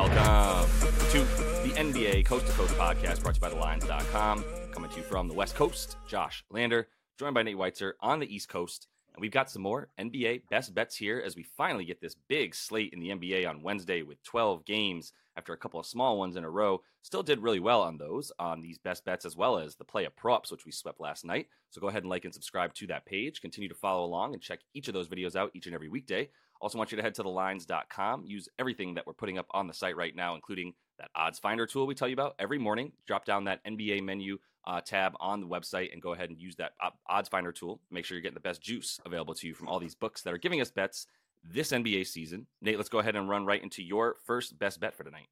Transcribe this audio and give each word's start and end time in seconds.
Welcome 0.00 0.70
to 1.10 1.18
the 1.62 1.74
NBA 1.76 2.24
Coast 2.24 2.46
to 2.46 2.52
Coast 2.54 2.72
podcast 2.76 3.22
brought 3.22 3.34
to 3.34 3.46
you 3.46 3.54
by 3.54 3.76
TheLines.com. 3.76 4.42
Coming 4.72 4.90
to 4.90 4.96
you 4.96 5.02
from 5.02 5.28
the 5.28 5.34
West 5.34 5.54
Coast, 5.54 5.98
Josh 6.08 6.42
Lander, 6.48 6.88
joined 7.18 7.34
by 7.34 7.42
Nate 7.42 7.58
Weitzer 7.58 7.92
on 8.00 8.18
the 8.18 8.34
East 8.34 8.48
Coast. 8.48 8.88
And 9.12 9.20
we've 9.20 9.30
got 9.30 9.50
some 9.50 9.60
more 9.60 9.90
NBA 9.98 10.48
best 10.48 10.74
bets 10.74 10.96
here 10.96 11.22
as 11.22 11.36
we 11.36 11.42
finally 11.42 11.84
get 11.84 12.00
this 12.00 12.16
big 12.28 12.54
slate 12.54 12.94
in 12.94 13.00
the 13.00 13.10
NBA 13.10 13.46
on 13.46 13.62
Wednesday 13.62 14.00
with 14.00 14.22
12 14.22 14.64
games 14.64 15.12
after 15.36 15.52
a 15.52 15.58
couple 15.58 15.78
of 15.78 15.84
small 15.84 16.18
ones 16.18 16.34
in 16.34 16.44
a 16.44 16.50
row. 16.50 16.80
Still 17.02 17.22
did 17.22 17.42
really 17.42 17.60
well 17.60 17.82
on 17.82 17.98
those, 17.98 18.32
on 18.38 18.62
these 18.62 18.78
best 18.78 19.04
bets, 19.04 19.26
as 19.26 19.36
well 19.36 19.58
as 19.58 19.74
the 19.74 19.84
player 19.84 20.08
props, 20.16 20.50
which 20.50 20.64
we 20.64 20.72
swept 20.72 20.98
last 20.98 21.26
night. 21.26 21.48
So 21.68 21.80
go 21.80 21.88
ahead 21.88 22.04
and 22.04 22.10
like 22.10 22.24
and 22.24 22.32
subscribe 22.32 22.72
to 22.74 22.86
that 22.86 23.04
page. 23.04 23.42
Continue 23.42 23.68
to 23.68 23.74
follow 23.74 24.06
along 24.06 24.32
and 24.32 24.42
check 24.42 24.60
each 24.72 24.88
of 24.88 24.94
those 24.94 25.08
videos 25.08 25.36
out 25.36 25.50
each 25.52 25.66
and 25.66 25.74
every 25.74 25.90
weekday. 25.90 26.30
Also, 26.60 26.78
want 26.78 26.92
you 26.92 26.96
to 26.96 27.02
head 27.02 27.14
to 27.14 27.22
thelines.com. 27.22 28.24
Use 28.26 28.48
everything 28.58 28.94
that 28.94 29.06
we're 29.06 29.14
putting 29.14 29.38
up 29.38 29.46
on 29.52 29.66
the 29.66 29.74
site 29.74 29.96
right 29.96 30.14
now, 30.14 30.34
including 30.34 30.74
that 30.98 31.08
odds 31.14 31.38
finder 31.38 31.66
tool 31.66 31.86
we 31.86 31.94
tell 31.94 32.08
you 32.08 32.14
about 32.14 32.34
every 32.38 32.58
morning. 32.58 32.92
Drop 33.06 33.24
down 33.24 33.44
that 33.44 33.64
NBA 33.64 34.02
menu 34.02 34.38
uh, 34.66 34.80
tab 34.80 35.14
on 35.20 35.40
the 35.40 35.46
website 35.46 35.92
and 35.92 36.02
go 36.02 36.12
ahead 36.12 36.28
and 36.28 36.38
use 36.38 36.56
that 36.56 36.72
odds 37.08 37.28
finder 37.28 37.52
tool. 37.52 37.80
Make 37.90 38.04
sure 38.04 38.16
you're 38.16 38.22
getting 38.22 38.34
the 38.34 38.40
best 38.40 38.60
juice 38.60 39.00
available 39.06 39.34
to 39.34 39.46
you 39.46 39.54
from 39.54 39.68
all 39.68 39.80
these 39.80 39.94
books 39.94 40.22
that 40.22 40.34
are 40.34 40.38
giving 40.38 40.60
us 40.60 40.70
bets 40.70 41.06
this 41.42 41.72
NBA 41.72 42.06
season. 42.06 42.46
Nate, 42.60 42.76
let's 42.76 42.90
go 42.90 42.98
ahead 42.98 43.16
and 43.16 43.28
run 43.28 43.46
right 43.46 43.62
into 43.62 43.82
your 43.82 44.16
first 44.26 44.58
best 44.58 44.80
bet 44.80 44.94
for 44.94 45.04
tonight. 45.04 45.28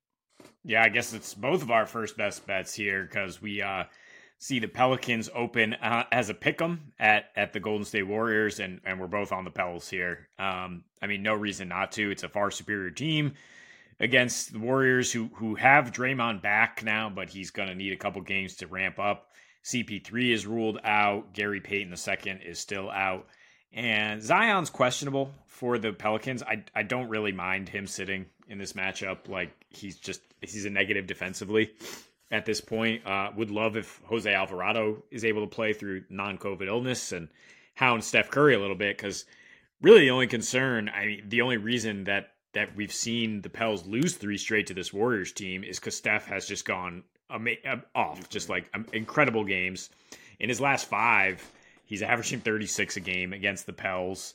Yeah, 0.64 0.82
I 0.82 0.88
guess 0.88 1.12
it's 1.12 1.34
both 1.34 1.62
of 1.62 1.70
our 1.70 1.84
first 1.84 2.16
best 2.16 2.46
bets 2.46 2.74
here 2.74 3.04
because 3.04 3.42
we 3.42 3.60
uh, 3.60 3.84
see 4.38 4.58
the 4.58 4.68
Pelicans 4.68 5.28
open 5.34 5.74
uh, 5.74 6.04
as 6.12 6.30
a 6.30 6.34
pick 6.34 6.62
'em 6.62 6.92
at 6.98 7.30
at 7.36 7.52
the 7.52 7.60
Golden 7.60 7.84
State 7.84 8.04
Warriors, 8.04 8.60
and 8.60 8.80
and 8.84 9.00
we're 9.00 9.06
both 9.06 9.32
on 9.32 9.44
the 9.44 9.50
Pels 9.50 9.88
here. 9.88 10.28
Um, 10.38 10.84
I 11.02 11.06
mean, 11.06 11.22
no 11.22 11.34
reason 11.34 11.68
not 11.68 11.92
to. 11.92 12.10
It's 12.10 12.22
a 12.22 12.28
far 12.28 12.50
superior 12.50 12.90
team 12.90 13.34
against 14.00 14.52
the 14.52 14.58
Warriors, 14.58 15.12
who 15.12 15.30
who 15.34 15.56
have 15.56 15.92
Draymond 15.92 16.42
back 16.42 16.82
now, 16.84 17.10
but 17.10 17.28
he's 17.28 17.50
going 17.50 17.68
to 17.68 17.74
need 17.74 17.92
a 17.92 17.96
couple 17.96 18.20
games 18.22 18.56
to 18.56 18.66
ramp 18.66 18.98
up. 18.98 19.32
CP3 19.64 20.32
is 20.32 20.46
ruled 20.46 20.78
out. 20.84 21.32
Gary 21.34 21.60
Payton 21.60 21.92
II 21.92 22.40
is 22.44 22.58
still 22.58 22.90
out. 22.90 23.26
And 23.72 24.22
Zion's 24.22 24.70
questionable 24.70 25.30
for 25.46 25.78
the 25.78 25.92
Pelicans. 25.92 26.42
I 26.42 26.64
I 26.74 26.84
don't 26.84 27.08
really 27.08 27.32
mind 27.32 27.68
him 27.68 27.86
sitting 27.86 28.26
in 28.48 28.58
this 28.58 28.72
matchup. 28.72 29.28
Like 29.28 29.50
he's 29.68 29.96
just 29.96 30.22
he's 30.40 30.64
a 30.64 30.70
negative 30.70 31.06
defensively 31.06 31.72
at 32.30 32.44
this 32.44 32.60
point. 32.60 33.06
Uh, 33.06 33.30
would 33.36 33.50
love 33.50 33.76
if 33.76 34.00
Jose 34.06 34.32
Alvarado 34.32 35.02
is 35.10 35.24
able 35.24 35.42
to 35.42 35.54
play 35.54 35.72
through 35.72 36.04
non-COVID 36.10 36.66
illness 36.66 37.12
and 37.12 37.28
hound 37.74 38.04
Steph 38.04 38.30
Curry 38.30 38.54
a 38.54 38.58
little 38.58 38.76
bit 38.76 38.96
because 38.96 39.24
really 39.80 40.00
the 40.00 40.10
only 40.10 40.26
concern, 40.26 40.88
I 40.88 41.06
mean, 41.06 41.24
the 41.28 41.42
only 41.42 41.56
reason 41.56 42.04
that 42.04 42.32
that 42.54 42.74
we've 42.74 42.92
seen 42.92 43.42
the 43.42 43.50
Pels 43.50 43.86
lose 43.86 44.16
three 44.16 44.38
straight 44.38 44.66
to 44.68 44.74
this 44.74 44.92
Warriors 44.92 45.32
team 45.32 45.62
is 45.62 45.78
because 45.78 45.96
Steph 45.96 46.26
has 46.26 46.46
just 46.46 46.64
gone 46.64 47.04
ama- 47.30 47.50
uh, 47.64 47.76
off, 47.94 48.28
just 48.30 48.48
like 48.48 48.68
um, 48.74 48.86
incredible 48.92 49.44
games. 49.44 49.90
In 50.40 50.48
his 50.48 50.60
last 50.60 50.88
five, 50.88 51.46
he's 51.84 52.02
averaging 52.02 52.40
36 52.40 52.96
a 52.96 53.00
game 53.00 53.32
against 53.34 53.66
the 53.66 53.72
Pels. 53.72 54.34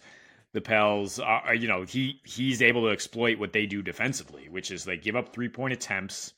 The 0.54 0.62
Pels, 0.62 1.20
are, 1.20 1.56
you 1.56 1.68
know, 1.68 1.82
he 1.84 2.22
he's 2.24 2.62
able 2.62 2.84
to 2.84 2.90
exploit 2.90 3.40
what 3.40 3.52
they 3.52 3.66
do 3.66 3.82
defensively, 3.82 4.48
which 4.48 4.70
is 4.70 4.86
they 4.86 4.98
give 4.98 5.16
up 5.16 5.34
three 5.34 5.50
point 5.50 5.74
attempts 5.74 6.34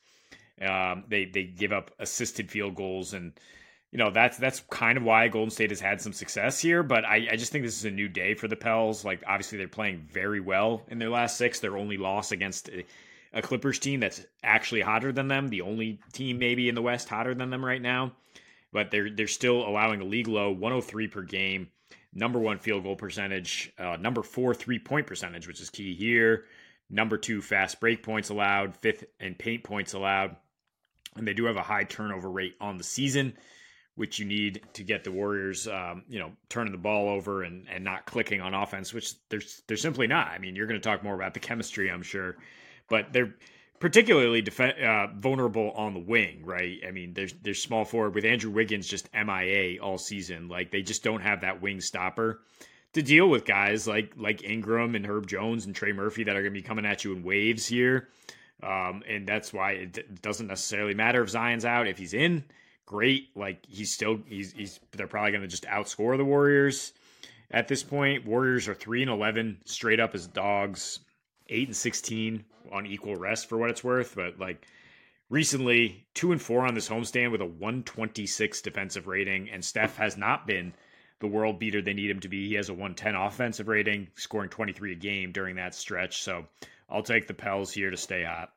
um, 0.62 1.04
they 1.08 1.26
they 1.26 1.44
give 1.44 1.72
up 1.72 1.90
assisted 1.98 2.50
field 2.50 2.74
goals, 2.74 3.12
and 3.12 3.32
you 3.92 3.98
know 3.98 4.10
that's 4.10 4.38
that's 4.38 4.60
kind 4.70 4.96
of 4.96 5.04
why 5.04 5.28
Golden 5.28 5.50
State 5.50 5.70
has 5.70 5.80
had 5.80 6.00
some 6.00 6.12
success 6.12 6.60
here. 6.60 6.82
But 6.82 7.04
I, 7.04 7.28
I 7.32 7.36
just 7.36 7.52
think 7.52 7.64
this 7.64 7.78
is 7.78 7.84
a 7.84 7.90
new 7.90 8.08
day 8.08 8.34
for 8.34 8.48
the 8.48 8.56
Pels. 8.56 9.04
Like 9.04 9.22
obviously 9.26 9.58
they're 9.58 9.68
playing 9.68 10.06
very 10.10 10.40
well 10.40 10.82
in 10.88 10.98
their 10.98 11.10
last 11.10 11.36
six. 11.36 11.60
Their 11.60 11.76
only 11.76 11.98
loss 11.98 12.32
against 12.32 12.68
a, 12.68 12.84
a 13.34 13.42
Clippers 13.42 13.78
team 13.78 14.00
that's 14.00 14.24
actually 14.42 14.80
hotter 14.80 15.12
than 15.12 15.28
them. 15.28 15.48
The 15.48 15.60
only 15.60 16.00
team 16.12 16.38
maybe 16.38 16.68
in 16.68 16.74
the 16.74 16.82
West 16.82 17.08
hotter 17.08 17.34
than 17.34 17.50
them 17.50 17.64
right 17.64 17.82
now. 17.82 18.12
But 18.72 18.90
they're 18.90 19.10
they're 19.10 19.26
still 19.26 19.66
allowing 19.66 20.00
a 20.00 20.04
league 20.04 20.28
low 20.28 20.50
103 20.50 21.08
per 21.08 21.22
game, 21.22 21.68
number 22.14 22.38
one 22.38 22.58
field 22.58 22.82
goal 22.82 22.96
percentage, 22.96 23.72
uh, 23.78 23.96
number 23.96 24.22
four 24.22 24.54
three 24.54 24.78
point 24.78 25.06
percentage, 25.06 25.46
which 25.46 25.60
is 25.60 25.68
key 25.68 25.94
here. 25.94 26.46
Number 26.88 27.18
two 27.18 27.42
fast 27.42 27.80
break 27.80 28.02
points 28.02 28.30
allowed, 28.30 28.76
fifth 28.76 29.04
and 29.20 29.36
paint 29.36 29.64
points 29.64 29.92
allowed 29.92 30.36
and 31.16 31.26
they 31.26 31.34
do 31.34 31.44
have 31.44 31.56
a 31.56 31.62
high 31.62 31.84
turnover 31.84 32.30
rate 32.30 32.54
on 32.60 32.78
the 32.78 32.84
season, 32.84 33.34
which 33.94 34.18
you 34.18 34.26
need 34.26 34.62
to 34.74 34.84
get 34.84 35.04
the 35.04 35.10
Warriors, 35.10 35.66
um, 35.68 36.04
you 36.08 36.18
know, 36.18 36.32
turning 36.48 36.72
the 36.72 36.78
ball 36.78 37.08
over 37.08 37.42
and, 37.42 37.66
and 37.68 37.84
not 37.84 38.06
clicking 38.06 38.40
on 38.40 38.54
offense, 38.54 38.92
which 38.92 39.14
they're 39.28 39.42
they're 39.66 39.76
simply 39.76 40.06
not. 40.06 40.28
I 40.28 40.38
mean, 40.38 40.56
you're 40.56 40.66
going 40.66 40.80
to 40.80 40.88
talk 40.88 41.02
more 41.02 41.14
about 41.14 41.34
the 41.34 41.40
chemistry, 41.40 41.90
I'm 41.90 42.02
sure, 42.02 42.36
but 42.88 43.12
they're 43.12 43.34
particularly 43.78 44.42
def- 44.42 44.60
uh, 44.60 45.08
vulnerable 45.16 45.72
on 45.72 45.94
the 45.94 46.00
wing, 46.00 46.42
right? 46.44 46.78
I 46.86 46.90
mean, 46.90 47.14
there's 47.14 47.34
there's 47.42 47.62
small 47.62 47.84
forward 47.84 48.14
with 48.14 48.24
Andrew 48.24 48.50
Wiggins 48.50 48.86
just 48.86 49.08
MIA 49.14 49.80
all 49.80 49.98
season. 49.98 50.48
Like 50.48 50.70
they 50.70 50.82
just 50.82 51.02
don't 51.02 51.20
have 51.20 51.42
that 51.42 51.62
wing 51.62 51.80
stopper 51.80 52.40
to 52.92 53.02
deal 53.02 53.28
with 53.28 53.44
guys 53.44 53.86
like 53.86 54.12
like 54.16 54.42
Ingram 54.42 54.94
and 54.94 55.06
Herb 55.06 55.26
Jones 55.26 55.66
and 55.66 55.74
Trey 55.74 55.92
Murphy 55.92 56.24
that 56.24 56.36
are 56.36 56.42
going 56.42 56.54
to 56.54 56.60
be 56.60 56.66
coming 56.66 56.86
at 56.86 57.04
you 57.04 57.12
in 57.12 57.22
waves 57.22 57.66
here. 57.66 58.08
Um, 58.62 59.02
and 59.08 59.26
that's 59.26 59.52
why 59.52 59.72
it 59.72 60.22
doesn't 60.22 60.46
necessarily 60.46 60.94
matter 60.94 61.22
if 61.22 61.30
Zion's 61.30 61.64
out. 61.64 61.86
If 61.86 61.98
he's 61.98 62.14
in, 62.14 62.44
great. 62.86 63.28
Like 63.36 63.64
he's 63.68 63.92
still 63.92 64.20
he's 64.26 64.52
he's 64.52 64.80
they're 64.92 65.06
probably 65.06 65.32
going 65.32 65.42
to 65.42 65.48
just 65.48 65.64
outscore 65.64 66.16
the 66.16 66.24
Warriors 66.24 66.92
at 67.50 67.68
this 67.68 67.82
point. 67.82 68.24
Warriors 68.24 68.68
are 68.68 68.74
three 68.74 69.02
and 69.02 69.10
eleven 69.10 69.58
straight 69.64 70.00
up 70.00 70.14
as 70.14 70.26
dogs, 70.26 71.00
eight 71.48 71.68
and 71.68 71.76
sixteen 71.76 72.44
on 72.72 72.86
equal 72.86 73.16
rest 73.16 73.48
for 73.48 73.58
what 73.58 73.70
it's 73.70 73.84
worth. 73.84 74.14
But 74.14 74.38
like 74.38 74.66
recently, 75.28 76.06
two 76.14 76.32
and 76.32 76.40
four 76.40 76.66
on 76.66 76.74
this 76.74 76.88
homestand 76.88 77.32
with 77.32 77.42
a 77.42 77.46
one 77.46 77.82
twenty 77.82 78.26
six 78.26 78.62
defensive 78.62 79.06
rating, 79.06 79.50
and 79.50 79.62
Steph 79.62 79.96
has 79.98 80.16
not 80.16 80.46
been 80.46 80.72
the 81.18 81.26
world 81.26 81.58
beater 81.58 81.80
they 81.80 81.94
need 81.94 82.10
him 82.10 82.20
to 82.20 82.28
be. 82.28 82.48
He 82.48 82.54
has 82.54 82.68
a 82.68 82.74
110 82.74 83.14
offensive 83.14 83.68
rating, 83.68 84.08
scoring 84.16 84.50
23 84.50 84.92
a 84.92 84.96
game 84.96 85.32
during 85.32 85.56
that 85.56 85.74
stretch. 85.74 86.22
So 86.22 86.44
I'll 86.88 87.02
take 87.02 87.26
the 87.26 87.34
Pels 87.34 87.72
here 87.72 87.90
to 87.90 87.96
stay 87.96 88.24
hot. 88.24 88.50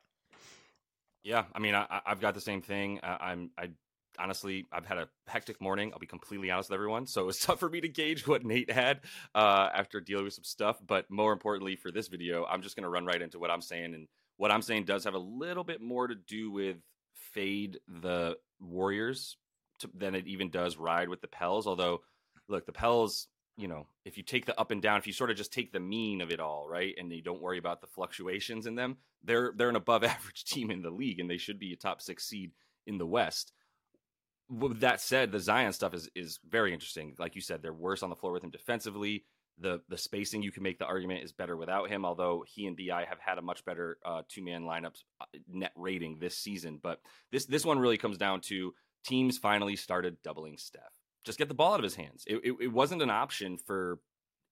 Yeah, 1.22 1.44
I 1.54 1.58
mean, 1.58 1.74
I, 1.74 2.00
have 2.06 2.20
got 2.20 2.34
the 2.34 2.40
same 2.40 2.62
thing. 2.62 3.00
I, 3.02 3.30
I'm, 3.30 3.50
I 3.58 3.70
honestly, 4.18 4.66
I've 4.72 4.86
had 4.86 4.98
a 4.98 5.08
hectic 5.26 5.60
morning. 5.60 5.90
I'll 5.92 5.98
be 5.98 6.06
completely 6.06 6.50
honest 6.50 6.70
with 6.70 6.76
everyone, 6.76 7.06
so 7.06 7.20
it 7.22 7.26
was 7.26 7.38
tough 7.38 7.60
for 7.60 7.68
me 7.68 7.80
to 7.80 7.88
gauge 7.88 8.26
what 8.26 8.44
Nate 8.44 8.70
had 8.70 9.00
uh, 9.34 9.68
after 9.74 10.00
dealing 10.00 10.24
with 10.24 10.34
some 10.34 10.44
stuff. 10.44 10.78
But 10.84 11.10
more 11.10 11.32
importantly, 11.32 11.76
for 11.76 11.90
this 11.90 12.08
video, 12.08 12.44
I'm 12.44 12.62
just 12.62 12.76
going 12.76 12.84
to 12.84 12.90
run 12.90 13.04
right 13.04 13.20
into 13.20 13.38
what 13.38 13.50
I'm 13.50 13.62
saying, 13.62 13.94
and 13.94 14.08
what 14.36 14.50
I'm 14.50 14.62
saying 14.62 14.84
does 14.84 15.04
have 15.04 15.14
a 15.14 15.18
little 15.18 15.64
bit 15.64 15.80
more 15.80 16.06
to 16.06 16.14
do 16.14 16.50
with 16.50 16.76
fade 17.34 17.78
the 17.88 18.36
Warriors 18.60 19.36
to, 19.80 19.90
than 19.94 20.14
it 20.14 20.26
even 20.26 20.50
does 20.50 20.76
ride 20.76 21.08
with 21.08 21.20
the 21.20 21.28
Pels. 21.28 21.66
Although, 21.66 22.00
look, 22.48 22.66
the 22.66 22.72
Pels 22.72 23.28
you 23.60 23.68
know, 23.68 23.86
if 24.04 24.16
you 24.16 24.22
take 24.22 24.46
the 24.46 24.58
up 24.58 24.70
and 24.70 24.80
down, 24.80 24.98
if 24.98 25.06
you 25.06 25.12
sort 25.12 25.30
of 25.30 25.36
just 25.36 25.52
take 25.52 25.72
the 25.72 25.80
mean 25.80 26.22
of 26.22 26.30
it 26.30 26.40
all, 26.40 26.66
right, 26.66 26.94
and 26.98 27.12
you 27.12 27.22
don't 27.22 27.42
worry 27.42 27.58
about 27.58 27.80
the 27.80 27.86
fluctuations 27.86 28.66
in 28.66 28.74
them, 28.74 28.96
they're 29.22 29.52
they're 29.54 29.68
an 29.68 29.76
above 29.76 30.02
average 30.04 30.44
team 30.44 30.70
in 30.70 30.82
the 30.82 30.90
league, 30.90 31.20
and 31.20 31.28
they 31.28 31.36
should 31.36 31.58
be 31.58 31.72
a 31.72 31.76
top 31.76 32.00
six 32.00 32.26
seed 32.26 32.52
in 32.86 32.98
the 32.98 33.06
West. 33.06 33.52
With 34.48 34.80
that 34.80 35.00
said, 35.00 35.30
the 35.30 35.38
Zion 35.38 35.72
stuff 35.72 35.94
is 35.94 36.08
is 36.14 36.40
very 36.48 36.72
interesting. 36.72 37.14
Like 37.18 37.34
you 37.34 37.42
said, 37.42 37.62
they're 37.62 37.72
worse 37.72 38.02
on 38.02 38.10
the 38.10 38.16
floor 38.16 38.32
with 38.32 38.42
him 38.42 38.50
defensively. 38.50 39.24
The 39.58 39.82
the 39.90 39.98
spacing 39.98 40.42
you 40.42 40.52
can 40.52 40.62
make 40.62 40.78
the 40.78 40.86
argument 40.86 41.22
is 41.22 41.32
better 41.32 41.56
without 41.56 41.90
him, 41.90 42.06
although 42.06 42.44
he 42.48 42.66
and 42.66 42.76
BI 42.76 43.04
have 43.04 43.20
had 43.20 43.36
a 43.36 43.42
much 43.42 43.64
better 43.66 43.98
uh, 44.04 44.22
two 44.28 44.42
man 44.42 44.62
lineups 44.62 45.02
uh, 45.20 45.26
net 45.46 45.72
rating 45.76 46.18
this 46.18 46.38
season. 46.38 46.80
But 46.82 47.00
this 47.30 47.44
this 47.44 47.66
one 47.66 47.78
really 47.78 47.98
comes 47.98 48.16
down 48.16 48.40
to 48.42 48.74
teams 49.04 49.36
finally 49.36 49.76
started 49.76 50.22
doubling 50.22 50.56
Steph 50.56 50.99
just 51.24 51.38
get 51.38 51.48
the 51.48 51.54
ball 51.54 51.74
out 51.74 51.80
of 51.80 51.84
his 51.84 51.94
hands. 51.94 52.24
It, 52.26 52.36
it, 52.44 52.56
it, 52.60 52.72
wasn't 52.72 53.02
an 53.02 53.10
option 53.10 53.58
for 53.58 53.98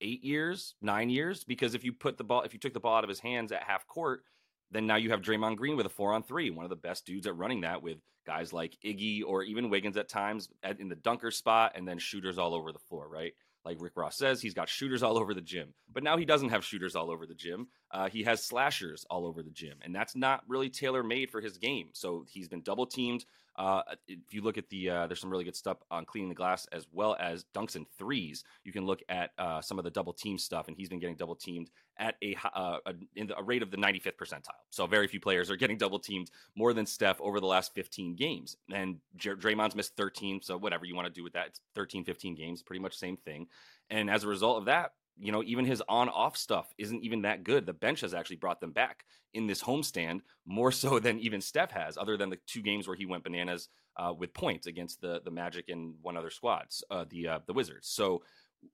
eight 0.00 0.24
years, 0.24 0.74
nine 0.82 1.10
years, 1.10 1.44
because 1.44 1.74
if 1.74 1.84
you 1.84 1.92
put 1.92 2.18
the 2.18 2.24
ball, 2.24 2.42
if 2.42 2.52
you 2.52 2.58
took 2.58 2.74
the 2.74 2.80
ball 2.80 2.96
out 2.96 3.04
of 3.04 3.08
his 3.08 3.20
hands 3.20 3.52
at 3.52 3.62
half 3.62 3.86
court, 3.86 4.22
then 4.70 4.86
now 4.86 4.96
you 4.96 5.10
have 5.10 5.22
Draymond 5.22 5.56
Green 5.56 5.76
with 5.76 5.86
a 5.86 5.90
four 5.90 6.12
on 6.12 6.22
three, 6.22 6.50
one 6.50 6.64
of 6.64 6.70
the 6.70 6.76
best 6.76 7.06
dudes 7.06 7.26
at 7.26 7.36
running 7.36 7.62
that 7.62 7.82
with 7.82 7.98
guys 8.26 8.52
like 8.52 8.76
Iggy 8.84 9.22
or 9.26 9.42
even 9.42 9.70
Wiggins 9.70 9.96
at 9.96 10.08
times 10.08 10.48
at, 10.62 10.80
in 10.80 10.88
the 10.88 10.94
dunker 10.94 11.30
spot, 11.30 11.72
and 11.74 11.88
then 11.88 11.98
shooters 11.98 12.38
all 12.38 12.54
over 12.54 12.72
the 12.72 12.78
floor, 12.78 13.08
right? 13.08 13.32
Like 13.64 13.78
Rick 13.80 13.96
Ross 13.96 14.16
says, 14.16 14.40
he's 14.40 14.54
got 14.54 14.68
shooters 14.68 15.02
all 15.02 15.18
over 15.18 15.34
the 15.34 15.40
gym, 15.40 15.74
but 15.92 16.02
now 16.02 16.16
he 16.16 16.24
doesn't 16.24 16.50
have 16.50 16.64
shooters 16.64 16.94
all 16.94 17.10
over 17.10 17.26
the 17.26 17.34
gym. 17.34 17.68
Uh, 17.90 18.08
he 18.08 18.22
has 18.22 18.46
slashers 18.46 19.04
all 19.10 19.26
over 19.26 19.42
the 19.42 19.50
gym, 19.50 19.78
and 19.82 19.94
that's 19.94 20.14
not 20.14 20.42
really 20.46 20.70
tailor 20.70 21.02
made 21.02 21.30
for 21.30 21.40
his 21.40 21.58
game. 21.58 21.88
So 21.92 22.24
he's 22.28 22.48
been 22.48 22.62
double 22.62 22.86
teamed 22.86 23.24
uh, 23.58 23.82
if 24.06 24.32
you 24.32 24.40
look 24.40 24.56
at 24.56 24.68
the, 24.70 24.88
uh, 24.88 25.06
there's 25.08 25.20
some 25.20 25.30
really 25.30 25.44
good 25.44 25.56
stuff 25.56 25.78
on 25.90 26.04
cleaning 26.04 26.28
the 26.28 26.34
glass 26.34 26.66
as 26.70 26.86
well 26.92 27.16
as 27.18 27.44
dunks 27.54 27.74
and 27.74 27.86
threes. 27.98 28.44
You 28.64 28.72
can 28.72 28.86
look 28.86 29.02
at 29.08 29.32
uh, 29.36 29.60
some 29.60 29.78
of 29.78 29.84
the 29.84 29.90
double 29.90 30.12
team 30.12 30.38
stuff, 30.38 30.68
and 30.68 30.76
he's 30.76 30.88
been 30.88 31.00
getting 31.00 31.16
double 31.16 31.34
teamed 31.34 31.68
at 31.98 32.14
a, 32.22 32.36
uh, 32.54 32.78
a 32.86 32.94
in 33.16 33.26
the, 33.26 33.36
a 33.36 33.42
rate 33.42 33.62
of 33.62 33.72
the 33.72 33.76
95th 33.76 34.16
percentile. 34.16 34.62
So 34.70 34.86
very 34.86 35.08
few 35.08 35.18
players 35.18 35.50
are 35.50 35.56
getting 35.56 35.76
double 35.76 35.98
teamed 35.98 36.30
more 36.56 36.72
than 36.72 36.86
Steph 36.86 37.20
over 37.20 37.40
the 37.40 37.46
last 37.46 37.74
15 37.74 38.14
games. 38.14 38.56
And 38.72 38.98
J- 39.16 39.30
Draymond's 39.30 39.74
missed 39.74 39.96
13, 39.96 40.40
so 40.40 40.56
whatever 40.56 40.84
you 40.84 40.94
want 40.94 41.08
to 41.08 41.12
do 41.12 41.24
with 41.24 41.32
that, 41.32 41.48
it's 41.48 41.60
13, 41.74 42.04
15 42.04 42.36
games, 42.36 42.62
pretty 42.62 42.80
much 42.80 42.96
same 42.96 43.16
thing. 43.16 43.48
And 43.90 44.08
as 44.08 44.22
a 44.22 44.28
result 44.28 44.58
of 44.58 44.66
that, 44.66 44.92
you 45.20 45.32
know, 45.32 45.42
even 45.44 45.64
his 45.64 45.82
on 45.88 46.08
off 46.08 46.36
stuff 46.36 46.72
isn't 46.78 47.02
even 47.02 47.22
that 47.22 47.44
good. 47.44 47.66
The 47.66 47.72
bench 47.72 48.00
has 48.02 48.14
actually 48.14 48.36
brought 48.36 48.60
them 48.60 48.72
back 48.72 49.04
in 49.34 49.46
this 49.46 49.62
homestand 49.62 50.20
more 50.46 50.72
so 50.72 50.98
than 50.98 51.18
even 51.18 51.40
Steph 51.40 51.70
has, 51.72 51.96
other 51.96 52.16
than 52.16 52.30
the 52.30 52.38
two 52.46 52.62
games 52.62 52.86
where 52.86 52.96
he 52.96 53.06
went 53.06 53.24
bananas 53.24 53.68
uh, 53.96 54.12
with 54.16 54.32
points 54.32 54.66
against 54.66 55.00
the 55.00 55.20
the 55.24 55.30
Magic 55.30 55.68
and 55.68 55.94
one 56.02 56.16
other 56.16 56.30
squads, 56.30 56.84
uh, 56.90 57.04
the 57.10 57.28
uh, 57.28 57.38
the 57.46 57.52
Wizards. 57.52 57.88
So 57.88 58.22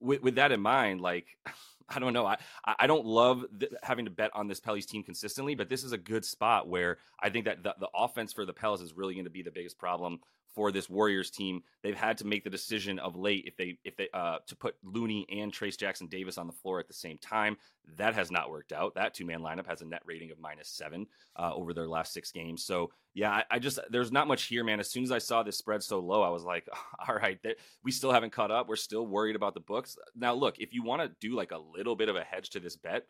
with, 0.01 0.23
with 0.23 0.35
that 0.37 0.53
in 0.53 0.61
mind, 0.61 1.01
like 1.01 1.27
I 1.89 1.99
don't 1.99 2.13
know, 2.13 2.27
I 2.27 2.37
I 2.65 2.87
don't 2.87 3.05
love 3.05 3.45
th- 3.59 3.73
having 3.83 4.05
to 4.05 4.11
bet 4.11 4.31
on 4.35 4.49
this 4.49 4.61
Pelly's 4.61 4.87
team 4.87 5.03
consistently, 5.03 5.55
but 5.55 5.69
this 5.69 5.85
is 5.85 5.93
a 5.93 5.99
good 5.99 6.25
spot 6.25 6.69
where 6.69 6.99
I 7.21 7.31
think 7.31 7.45
that 7.47 7.63
the, 7.63 7.75
the 7.79 7.89
offense 7.95 8.33
for 8.33 8.45
the 8.45 8.53
Pels 8.53 8.81
is 8.81 8.95
really 8.95 9.15
going 9.15 9.25
to 9.25 9.31
be 9.31 9.43
the 9.43 9.51
biggest 9.51 9.79
problem 9.79 10.21
for 10.55 10.71
this 10.71 10.89
Warriors 10.89 11.31
team. 11.31 11.63
They've 11.83 11.97
had 11.97 12.19
to 12.19 12.27
make 12.27 12.45
the 12.45 12.51
decision 12.51 12.99
of 12.99 13.17
late 13.17 13.45
if 13.47 13.57
they 13.57 13.79
if 13.85 13.97
they 13.97 14.09
uh 14.15 14.39
to 14.47 14.57
put 14.57 14.77
Looney 14.83 15.27
and 15.31 15.53
Trayce 15.53 15.77
Jackson 15.77 16.07
Davis 16.07 16.39
on 16.39 16.47
the 16.47 16.53
floor 16.53 16.81
at 16.81 16.89
the 16.89 16.95
same 16.95 17.19
time. 17.19 17.57
That 17.97 18.15
has 18.15 18.31
not 18.31 18.51
worked 18.51 18.73
out. 18.73 18.95
That 18.95 19.15
two 19.15 19.27
man 19.27 19.41
lineup 19.41 19.67
has 19.67 19.83
a 19.83 19.85
net 19.85 20.03
rating 20.07 20.31
of 20.31 20.39
minus 20.39 20.69
seven 20.69 21.07
uh, 21.37 21.53
over 21.55 21.75
their 21.75 21.89
last 21.89 22.13
six 22.13 22.31
games. 22.33 22.65
So 22.65 22.91
yeah, 23.13 23.31
I, 23.31 23.45
I, 23.51 23.59
just 23.59 23.79
there's 23.91 24.11
not 24.11 24.27
much 24.27 24.45
here, 24.45 24.65
man. 24.65 24.81
As 24.81 24.91
soon 24.91 25.05
as 25.05 25.13
I 25.13 25.19
saw 25.19 25.43
this 25.43 25.59
spread 25.59 25.83
so 25.83 26.01
low, 26.01 26.23
I 26.23 26.31
was 26.31 26.45
like, 26.45 26.69
all 27.09 27.15
right, 27.15 27.39
we 27.83 27.93
still 27.93 28.13
haven't 28.13 28.33
caught 28.33 28.51
up. 28.51 28.69
We're 28.69 28.77
still 28.77 29.07
worried 29.07 29.37
about 29.37 29.55
the 29.55 29.61
books. 29.61 29.97
Now 30.17 30.35
look, 30.35 30.59
if 30.59 30.73
you 30.73 30.83
want 30.83 31.03
to 31.03 31.15
do 31.21 31.35
like 31.35 31.53
a 31.53 31.59
little 31.59 31.97
bit 31.97 32.09
of 32.09 32.17
a 32.17 32.25
hedge 32.25 32.51
to 32.51 32.61
this 32.61 32.77
bet, 32.77 33.07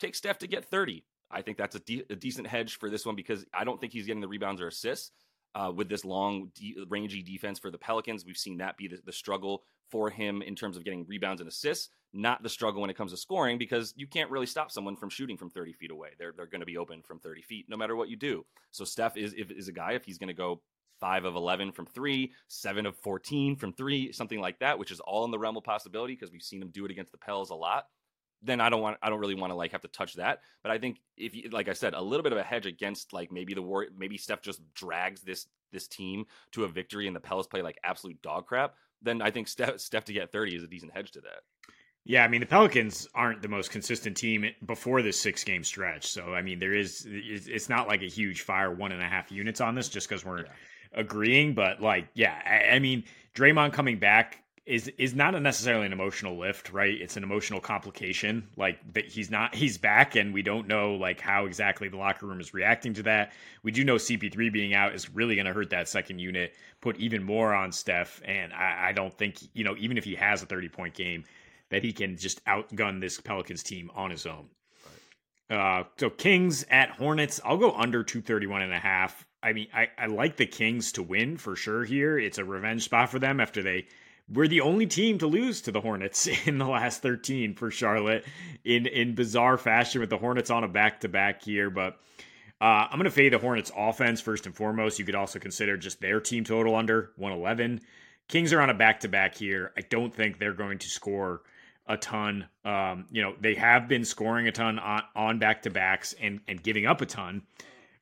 take 0.00 0.14
Steph 0.14 0.38
to 0.38 0.46
get 0.46 0.64
30. 0.64 1.04
I 1.30 1.42
think 1.42 1.58
that's 1.58 1.74
a, 1.74 1.80
de- 1.80 2.04
a 2.08 2.14
decent 2.14 2.46
hedge 2.46 2.78
for 2.78 2.88
this 2.88 3.04
one 3.04 3.16
because 3.16 3.44
I 3.52 3.64
don't 3.64 3.80
think 3.80 3.92
he's 3.92 4.06
getting 4.06 4.20
the 4.20 4.28
rebounds 4.28 4.60
or 4.60 4.68
assists 4.68 5.10
uh, 5.56 5.72
with 5.74 5.88
this 5.88 6.04
long, 6.04 6.50
de- 6.54 6.76
rangy 6.88 7.22
defense 7.22 7.58
for 7.58 7.70
the 7.70 7.78
Pelicans. 7.78 8.24
We've 8.26 8.36
seen 8.36 8.58
that 8.58 8.76
be 8.76 8.88
the, 8.88 9.00
the, 9.04 9.12
struggle 9.12 9.62
for 9.90 10.10
him 10.10 10.42
in 10.42 10.54
terms 10.54 10.76
of 10.76 10.84
getting 10.84 11.06
rebounds 11.06 11.40
and 11.40 11.48
assists, 11.48 11.88
not 12.12 12.42
the 12.42 12.48
struggle 12.48 12.82
when 12.82 12.90
it 12.90 12.96
comes 12.96 13.12
to 13.12 13.16
scoring, 13.16 13.56
because 13.56 13.94
you 13.96 14.06
can't 14.06 14.30
really 14.30 14.46
stop 14.46 14.70
someone 14.70 14.96
from 14.96 15.08
shooting 15.08 15.38
from 15.38 15.48
30 15.48 15.72
feet 15.72 15.90
away. 15.90 16.10
They're, 16.18 16.34
they're 16.36 16.46
going 16.46 16.60
to 16.60 16.66
be 16.66 16.76
open 16.76 17.02
from 17.02 17.20
30 17.20 17.40
feet 17.42 17.66
no 17.68 17.76
matter 17.76 17.96
what 17.96 18.10
you 18.10 18.16
do. 18.16 18.44
So 18.70 18.84
Steph 18.84 19.16
is, 19.16 19.32
is 19.32 19.68
a 19.68 19.72
guy, 19.72 19.92
if 19.92 20.04
he's 20.04 20.18
going 20.18 20.28
to 20.28 20.34
go 20.34 20.60
five 21.00 21.24
of 21.24 21.36
11 21.36 21.72
from 21.72 21.86
three, 21.86 22.32
seven 22.48 22.84
of 22.84 22.96
14 22.98 23.56
from 23.56 23.72
three, 23.72 24.12
something 24.12 24.40
like 24.40 24.58
that, 24.58 24.78
which 24.78 24.90
is 24.90 25.00
all 25.00 25.24
in 25.24 25.30
the 25.30 25.38
realm 25.38 25.56
of 25.56 25.64
possibility 25.64 26.14
because 26.14 26.32
we've 26.32 26.42
seen 26.42 26.60
him 26.60 26.68
do 26.68 26.84
it 26.84 26.90
against 26.90 27.12
the 27.12 27.18
Pels 27.18 27.50
a 27.50 27.54
lot 27.54 27.86
then 28.42 28.60
I 28.60 28.68
don't 28.68 28.80
want 28.80 28.98
I 29.02 29.10
don't 29.10 29.20
really 29.20 29.34
want 29.34 29.50
to 29.50 29.54
like 29.54 29.72
have 29.72 29.82
to 29.82 29.88
touch 29.88 30.14
that. 30.14 30.40
But 30.62 30.72
I 30.72 30.78
think 30.78 31.00
if 31.16 31.34
you 31.34 31.50
like 31.50 31.68
I 31.68 31.72
said, 31.72 31.94
a 31.94 32.00
little 32.00 32.22
bit 32.22 32.32
of 32.32 32.38
a 32.38 32.42
hedge 32.42 32.66
against 32.66 33.12
like 33.12 33.32
maybe 33.32 33.54
the 33.54 33.62
war 33.62 33.86
maybe 33.96 34.16
Steph 34.16 34.42
just 34.42 34.60
drags 34.74 35.22
this 35.22 35.46
this 35.72 35.88
team 35.88 36.26
to 36.52 36.64
a 36.64 36.68
victory 36.68 37.06
and 37.06 37.16
the 37.16 37.20
Pelicans 37.20 37.48
play 37.48 37.62
like 37.62 37.78
absolute 37.84 38.20
dog 38.22 38.46
crap, 38.46 38.74
then 39.02 39.20
I 39.20 39.30
think 39.30 39.48
Steph, 39.48 39.80
Steph 39.80 40.04
to 40.06 40.12
get 40.12 40.32
30 40.32 40.56
is 40.56 40.62
a 40.62 40.68
decent 40.68 40.92
hedge 40.92 41.12
to 41.12 41.20
that. 41.22 41.40
Yeah, 42.04 42.24
I 42.24 42.28
mean 42.28 42.40
the 42.40 42.46
Pelicans 42.46 43.08
aren't 43.14 43.42
the 43.42 43.48
most 43.48 43.72
consistent 43.72 44.16
team 44.16 44.46
before 44.64 45.02
this 45.02 45.20
six 45.20 45.42
game 45.42 45.64
stretch. 45.64 46.06
So 46.06 46.34
I 46.34 46.42
mean 46.42 46.58
there 46.58 46.74
is 46.74 47.04
it's 47.08 47.68
not 47.68 47.88
like 47.88 48.02
a 48.02 48.08
huge 48.08 48.42
fire 48.42 48.70
one 48.70 48.92
and 48.92 49.02
a 49.02 49.06
half 49.06 49.32
units 49.32 49.60
on 49.60 49.74
this 49.74 49.88
just 49.88 50.08
because 50.08 50.24
we're 50.24 50.44
yeah. 50.44 50.52
agreeing. 50.92 51.54
But 51.54 51.82
like 51.82 52.06
yeah, 52.14 52.40
I, 52.44 52.76
I 52.76 52.78
mean 52.78 53.02
Draymond 53.34 53.72
coming 53.72 53.98
back 53.98 54.42
is 54.66 54.88
is 54.98 55.14
not 55.14 55.36
a 55.36 55.40
necessarily 55.40 55.86
an 55.86 55.92
emotional 55.92 56.36
lift, 56.36 56.72
right? 56.72 57.00
It's 57.00 57.16
an 57.16 57.22
emotional 57.22 57.60
complication. 57.60 58.48
Like 58.56 58.78
that 58.94 59.06
he's 59.06 59.30
not 59.30 59.54
he's 59.54 59.78
back 59.78 60.16
and 60.16 60.34
we 60.34 60.42
don't 60.42 60.66
know 60.66 60.94
like 60.94 61.20
how 61.20 61.46
exactly 61.46 61.88
the 61.88 61.96
locker 61.96 62.26
room 62.26 62.40
is 62.40 62.52
reacting 62.52 62.92
to 62.94 63.04
that. 63.04 63.32
We 63.62 63.70
do 63.70 63.84
know 63.84 63.94
CP3 63.94 64.52
being 64.52 64.74
out 64.74 64.92
is 64.92 65.08
really 65.08 65.36
gonna 65.36 65.52
hurt 65.52 65.70
that 65.70 65.88
second 65.88 66.18
unit, 66.18 66.54
put 66.80 66.96
even 66.96 67.22
more 67.22 67.54
on 67.54 67.70
Steph. 67.70 68.20
And 68.24 68.52
I, 68.52 68.88
I 68.88 68.92
don't 68.92 69.16
think, 69.16 69.36
you 69.54 69.62
know, 69.62 69.76
even 69.78 69.98
if 69.98 70.04
he 70.04 70.16
has 70.16 70.42
a 70.42 70.46
30 70.46 70.68
point 70.68 70.94
game, 70.94 71.22
that 71.70 71.84
he 71.84 71.92
can 71.92 72.16
just 72.16 72.44
outgun 72.44 73.00
this 73.00 73.20
Pelicans 73.20 73.62
team 73.62 73.90
on 73.94 74.10
his 74.10 74.26
own. 74.26 74.48
Uh, 75.48 75.84
so 75.96 76.10
Kings 76.10 76.66
at 76.70 76.90
Hornets, 76.90 77.40
I'll 77.44 77.56
go 77.56 77.70
under 77.70 78.02
231 78.02 78.62
and 78.62 78.72
a 78.72 78.78
half. 78.80 79.24
I 79.44 79.52
mean, 79.52 79.68
I, 79.72 79.88
I 79.96 80.06
like 80.06 80.36
the 80.36 80.46
Kings 80.46 80.90
to 80.92 81.04
win 81.04 81.36
for 81.36 81.54
sure 81.54 81.84
here. 81.84 82.18
It's 82.18 82.38
a 82.38 82.44
revenge 82.44 82.82
spot 82.82 83.10
for 83.10 83.20
them 83.20 83.38
after 83.38 83.62
they 83.62 83.86
we're 84.28 84.48
the 84.48 84.60
only 84.60 84.86
team 84.86 85.18
to 85.18 85.26
lose 85.26 85.60
to 85.62 85.72
the 85.72 85.80
Hornets 85.80 86.26
in 86.46 86.58
the 86.58 86.66
last 86.66 87.02
13 87.02 87.54
for 87.54 87.70
Charlotte 87.70 88.24
in 88.64 88.86
in 88.86 89.14
bizarre 89.14 89.58
fashion 89.58 90.00
with 90.00 90.10
the 90.10 90.18
Hornets 90.18 90.50
on 90.50 90.64
a 90.64 90.68
back 90.68 91.00
to 91.00 91.08
back 91.08 91.42
here. 91.42 91.70
But 91.70 91.98
uh, 92.60 92.88
I'm 92.90 92.98
going 92.98 93.04
to 93.04 93.10
fade 93.10 93.32
the 93.32 93.38
Hornets 93.38 93.70
offense 93.76 94.20
first 94.20 94.46
and 94.46 94.54
foremost. 94.54 94.98
You 94.98 95.04
could 95.04 95.14
also 95.14 95.38
consider 95.38 95.76
just 95.76 96.00
their 96.00 96.20
team 96.20 96.44
total 96.44 96.74
under 96.74 97.12
111. 97.16 97.80
Kings 98.28 98.52
are 98.52 98.60
on 98.60 98.70
a 98.70 98.74
back 98.74 99.00
to 99.00 99.08
back 99.08 99.34
here. 99.34 99.72
I 99.76 99.82
don't 99.82 100.12
think 100.12 100.38
they're 100.38 100.54
going 100.54 100.78
to 100.78 100.88
score 100.88 101.42
a 101.86 101.96
ton. 101.96 102.48
Um, 102.64 103.06
you 103.10 103.22
know, 103.22 103.34
they 103.40 103.54
have 103.54 103.86
been 103.88 104.04
scoring 104.04 104.48
a 104.48 104.52
ton 104.52 104.80
on, 104.80 105.38
back 105.38 105.62
to 105.62 105.70
backs 105.70 106.14
and, 106.20 106.40
and 106.48 106.60
giving 106.60 106.86
up 106.86 107.00
a 107.00 107.06
ton. 107.06 107.42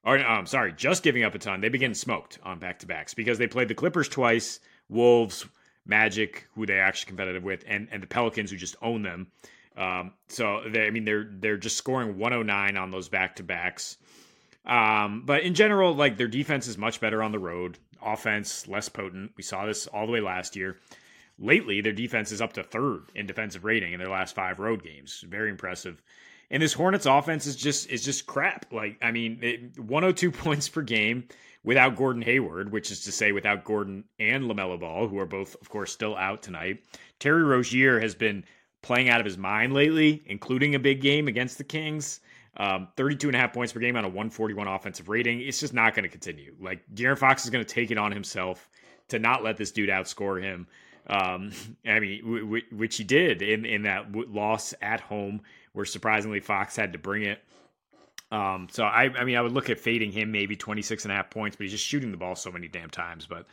Or, 0.03 0.19
um, 0.19 0.47
sorry, 0.47 0.73
just 0.73 1.03
giving 1.03 1.25
up 1.25 1.35
a 1.35 1.38
ton. 1.38 1.61
They 1.61 1.69
begin 1.69 1.94
smoked 1.94 2.38
on 2.43 2.59
back 2.59 2.79
to 2.79 2.87
backs 2.87 3.12
because 3.12 3.37
they 3.38 3.47
played 3.47 3.69
the 3.69 3.75
Clippers 3.75 4.09
twice, 4.09 4.61
Wolves, 4.88 5.44
Magic, 5.87 6.47
who 6.55 6.67
they're 6.67 6.83
actually 6.83 7.09
competitive 7.09 7.43
with, 7.43 7.65
and 7.67 7.89
and 7.91 8.03
the 8.03 8.07
Pelicans, 8.07 8.51
who 8.51 8.57
just 8.57 8.77
own 8.81 9.03
them. 9.03 9.29
Um, 9.77 10.13
so 10.29 10.63
they, 10.69 10.87
I 10.87 10.91
mean, 10.91 11.05
they're 11.05 11.29
they're 11.31 11.57
just 11.57 11.77
scoring 11.77 12.19
109 12.19 12.77
on 12.77 12.91
those 12.91 13.09
back 13.09 13.37
to 13.37 13.43
backs. 13.43 13.97
Um, 14.65 15.23
but 15.27 15.43
in 15.43 15.55
general, 15.55 15.95
like 15.95 16.17
their 16.17 16.29
defense 16.29 16.67
is 16.67 16.79
much 16.79 17.01
better 17.01 17.23
on 17.23 17.33
the 17.33 17.39
road. 17.39 17.79
Offense 18.03 18.67
less 18.69 18.89
potent. 18.89 19.33
We 19.37 19.43
saw 19.43 19.67
this 19.67 19.87
all 19.87 20.07
the 20.07 20.13
way 20.13 20.21
last 20.21 20.57
year. 20.57 20.79
Lately, 21.39 21.81
their 21.81 21.93
defense 21.93 22.31
is 22.33 22.41
up 22.41 22.53
to 22.55 22.63
third 22.63 23.11
in 23.15 23.27
defensive 23.27 23.65
rating 23.65 23.93
in 23.93 23.99
their 23.99 24.09
last 24.09 24.35
five 24.35 24.59
road 24.61 24.83
games. 24.83 25.25
Very 25.29 25.51
impressive. 25.51 26.01
And 26.51 26.63
this 26.63 26.73
Hornets 26.73 27.07
offense 27.07 27.47
is 27.47 27.57
just 27.57 27.91
is 27.91 28.05
just 28.05 28.27
crap. 28.27 28.67
Like 28.73 28.99
I 29.03 29.11
mean, 29.11 29.39
it, 29.43 29.79
102 29.79 30.31
points 30.43 30.69
per 30.69 30.83
game 30.83 31.25
without 31.65 31.97
Gordon 31.97 32.23
Hayward, 32.23 32.71
which 32.71 32.91
is 32.91 33.01
to 33.01 33.13
say 33.13 33.33
without 33.33 33.65
Gordon 33.65 34.05
and 34.19 34.45
LaMelo 34.45 34.79
Ball, 34.79 35.09
who 35.09 35.19
are 35.19 35.27
both, 35.27 35.57
of 35.61 35.69
course, 35.69 35.93
still 35.93 36.17
out 36.17 36.43
tonight. 36.43 36.85
Terry 37.19 37.43
Rozier 37.43 37.99
has 37.99 38.15
been 38.15 38.45
playing 38.83 39.09
out 39.09 39.19
of 39.19 39.25
his 39.25 39.39
mind 39.39 39.73
lately, 39.73 40.23
including 40.27 40.75
a 40.75 40.79
big 40.79 41.01
game 41.01 41.27
against 41.27 41.59
the 41.59 41.65
Kings. 41.65 42.21
Um, 42.57 42.89
32 42.97 43.29
and 43.29 43.35
a 43.35 43.39
half 43.39 43.53
points 43.53 43.73
per 43.73 43.81
game 43.81 43.97
on 43.97 44.05
a 44.05 44.09
141 44.09 44.69
offensive 44.69 45.09
rating. 45.09 45.41
It's 45.41 45.59
just 45.59 45.75
not 45.75 45.95
going 45.95 46.05
to 46.05 46.09
continue. 46.09 46.55
Like, 46.61 46.85
De'Aaron 46.95 47.19
Fox 47.19 47.45
is 47.45 47.51
going 47.51 47.65
to 47.65 47.75
take 47.75 47.91
it 47.91 47.99
on 47.99 48.13
himself 48.13 48.69
to 49.09 49.19
not 49.19 49.43
let 49.43 49.57
this 49.57 49.73
dude 49.73 49.89
outscore 49.89 50.41
him. 50.41 50.69
Um, 51.09 51.51
I 51.87 51.99
mean, 51.99 52.21
w- 52.23 52.45
w- 52.45 52.65
which 52.71 52.97
he 52.97 53.05
did 53.05 53.43
in, 53.43 53.65
in 53.65 53.83
that 53.83 54.13
w- 54.13 54.31
loss 54.31 54.73
at 54.81 55.01
home, 55.01 55.41
where 55.73 55.85
surprisingly 55.85 56.39
Fox 56.41 56.77
had 56.77 56.93
to 56.93 56.99
bring 56.99 57.25
it. 57.25 57.43
Um, 58.35 58.67
so 58.69 58.83
I, 58.83 59.05
I 59.17 59.23
mean, 59.23 59.37
I 59.37 59.43
would 59.43 59.53
look 59.53 59.71
at 59.71 59.79
fading 59.79 60.11
him 60.11 60.33
maybe 60.33 60.57
26 60.57 61.05
and 61.05 61.13
a 61.13 61.15
half 61.15 61.31
points, 61.31 61.57
but 61.57 61.63
he's 61.63 61.71
just 61.71 61.87
shooting 61.87 62.11
the 62.11 62.17
ball 62.17 62.35
so 62.35 62.51
many 62.51 62.67
damn 62.67 62.91
times. 62.91 63.27
But 63.27 63.47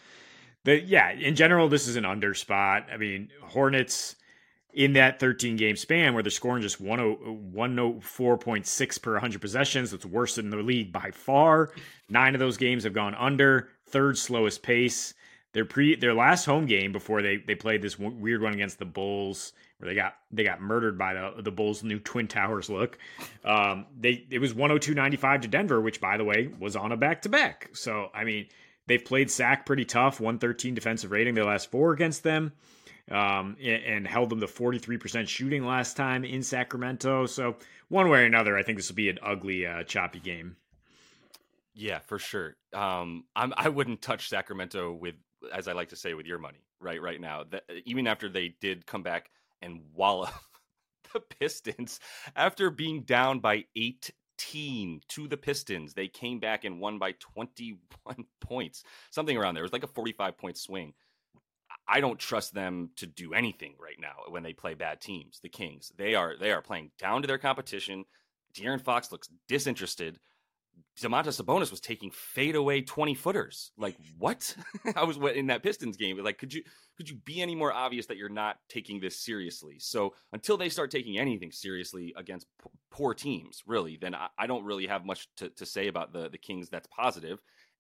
the, 0.64 0.82
yeah, 0.82 1.12
in 1.12 1.36
general, 1.36 1.70
this 1.70 1.88
is 1.88 1.98
an 1.98 2.06
under 2.06 2.34
spot. 2.34 2.88
I 2.92 2.98
mean, 2.98 3.30
Hornets 3.44 4.16
in 4.74 4.94
that 4.94 5.20
13 5.20 5.56
game 5.56 5.76
span 5.76 6.16
where 6.16 6.24
they're 6.24 6.32
scoring 6.32 6.64
just 6.64 6.84
104.6 6.84 9.02
per 9.04 9.12
100 9.12 9.40
possessions. 9.40 9.92
That's 9.92 10.06
worse 10.06 10.34
than 10.36 10.50
the 10.50 10.58
league 10.58 10.92
by 10.92 11.12
far. 11.12 11.74
Nine 12.10 12.34
of 12.34 12.40
those 12.40 12.58
games 12.58 12.84
have 12.84 12.94
gone 12.94 13.14
under, 13.14 13.70
third 13.86 14.18
slowest 14.18 14.64
pace. 14.64 15.14
Their 15.54 15.66
pre 15.66 15.96
their 15.96 16.16
last 16.16 16.46
home 16.46 16.66
game 16.66 16.92
before 16.92 17.22
they 17.22 17.38
they 17.38 17.56
played 17.56 17.84
this 17.84 18.00
weird 18.00 18.42
one 18.42 18.54
against 18.54 18.80
the 18.80 18.86
Bulls 18.86 19.54
where 19.82 19.90
they 19.90 19.96
got 19.96 20.14
they 20.30 20.44
got 20.44 20.62
murdered 20.62 20.98
by 20.98 21.14
the 21.14 21.42
the 21.42 21.52
Bulls' 21.52 21.84
new 21.84 22.00
Twin 22.00 22.28
Towers 22.28 22.70
look. 22.70 23.00
Um, 23.44 23.88
they 24.00 24.26
it 24.30 24.40
was 24.40 24.54
102.95 24.54 25.42
to 25.42 25.48
Denver, 25.48 25.82
which 25.82 26.00
by 26.00 26.18
the 26.18 26.24
way 26.24 26.50
was 26.60 26.76
on 26.76 26.92
a 26.92 26.98
back 26.98 27.24
to 27.24 27.30
back. 27.30 27.72
So 27.74 28.10
I 28.14 28.24
mean 28.24 28.48
they've 28.86 29.04
played 29.04 29.32
Sac 29.32 29.66
pretty 29.66 29.86
tough, 29.86 30.20
113 30.20 30.76
defensive 30.76 31.12
rating 31.12 31.34
their 31.34 31.46
last 31.46 31.72
four 31.72 31.94
against 31.94 32.22
them, 32.22 32.52
um, 33.10 33.58
and 33.60 34.08
held 34.08 34.30
them 34.30 34.40
to 34.42 34.48
43% 34.48 35.28
shooting 35.28 35.66
last 35.66 35.98
time 35.98 36.24
in 36.24 36.44
Sacramento. 36.44 37.26
So 37.26 37.56
one 37.90 38.08
way 38.10 38.22
or 38.22 38.26
another, 38.26 38.56
I 38.56 38.64
think 38.64 38.78
this 38.78 38.90
will 38.90 38.96
be 38.96 39.10
an 39.10 39.20
ugly, 39.24 39.66
uh, 39.66 39.84
choppy 39.84 40.20
game. 40.20 40.58
Yeah, 41.74 42.00
for 42.00 42.20
sure. 42.20 42.56
Um, 42.74 43.24
I'm, 43.36 43.54
I 43.58 43.70
wouldn't 43.70 44.02
touch 44.02 44.30
Sacramento 44.30 44.92
with, 44.94 45.16
as 45.54 45.68
I 45.68 45.74
like 45.74 45.90
to 45.90 45.96
say, 45.96 46.14
with 46.14 46.26
your 46.26 46.38
money 46.38 46.60
right 46.82 47.02
right 47.02 47.22
now. 47.22 47.46
That 47.50 47.64
even 47.86 48.08
after 48.08 48.28
they 48.30 48.56
did 48.60 48.86
come 48.86 49.04
back 49.04 49.30
and 49.62 49.82
wallop 49.94 50.34
the 51.14 51.20
Pistons 51.20 52.00
after 52.36 52.70
being 52.70 53.04
down 53.04 53.40
by 53.40 53.66
18 53.76 55.02
to 55.10 55.28
the 55.28 55.38
Pistons. 55.38 55.94
They 55.94 56.08
came 56.08 56.40
back 56.40 56.64
and 56.64 56.80
won 56.80 57.00
by 57.00 57.14
21 57.14 58.26
points, 58.42 58.84
something 59.10 59.38
around 59.38 59.56
there. 59.56 59.64
It 59.64 59.66
was 59.66 59.74
like 59.74 59.84
a 59.84 59.88
45 59.88 60.38
point 60.38 60.58
swing. 60.58 60.94
I 61.88 62.00
don't 62.00 62.20
trust 62.20 62.54
them 62.54 62.92
to 62.98 63.06
do 63.06 63.34
anything 63.34 63.76
right 63.80 64.00
now 64.00 64.30
when 64.30 64.44
they 64.44 64.54
play 64.54 64.76
bad 64.76 65.02
teams. 65.02 65.40
The 65.42 65.50
Kings, 65.50 65.92
they 65.98 66.16
are 66.16 66.36
they 66.40 66.52
are 66.52 66.62
playing 66.62 66.92
down 67.00 67.22
to 67.22 67.28
their 67.28 67.38
competition. 67.38 68.06
De'Aaron 68.54 68.82
Fox 68.82 69.12
looks 69.12 69.30
disinterested. 69.48 70.20
Domantas 71.00 71.42
Sabonis 71.42 71.72
was 71.72 71.80
taking 71.80 72.12
fadeaway 72.12 72.82
20 72.82 73.16
footers. 73.16 73.72
Like 73.78 73.96
what? 74.18 74.56
I 74.96 75.04
was 75.04 75.18
in 75.36 75.48
that 75.48 75.64
Pistons 75.64 75.98
game. 75.98 76.18
Like, 76.24 76.38
could 76.38 76.54
you 76.54 76.64
could 76.98 77.10
you 77.10 77.16
be 77.26 77.42
any 77.42 77.56
more 77.56 77.74
obvious 77.74 78.06
that 78.08 78.18
you're 78.18 78.30
not 78.30 78.58
taking 78.70 79.00
this 79.00 79.20
seriously? 79.20 79.78
So 79.80 80.14
until 80.34 80.58
they 80.58 80.70
start 80.70 80.92
taking 80.92 81.18
anything 81.18 81.52
seriously 81.52 82.14
against 82.18 82.46
p- 82.62 82.70
poor 82.92 83.14
teams, 83.14 83.64
really, 83.66 83.98
then 84.00 84.14
I, 84.14 84.28
I, 84.38 84.46
don't 84.46 84.64
really 84.64 84.86
have 84.86 85.06
much 85.06 85.28
to, 85.38 85.50
to 85.50 85.66
say 85.66 85.88
about 85.88 86.14
the 86.14 86.30
the 86.30 86.38
Kings 86.38 86.70
that's. 86.70 86.88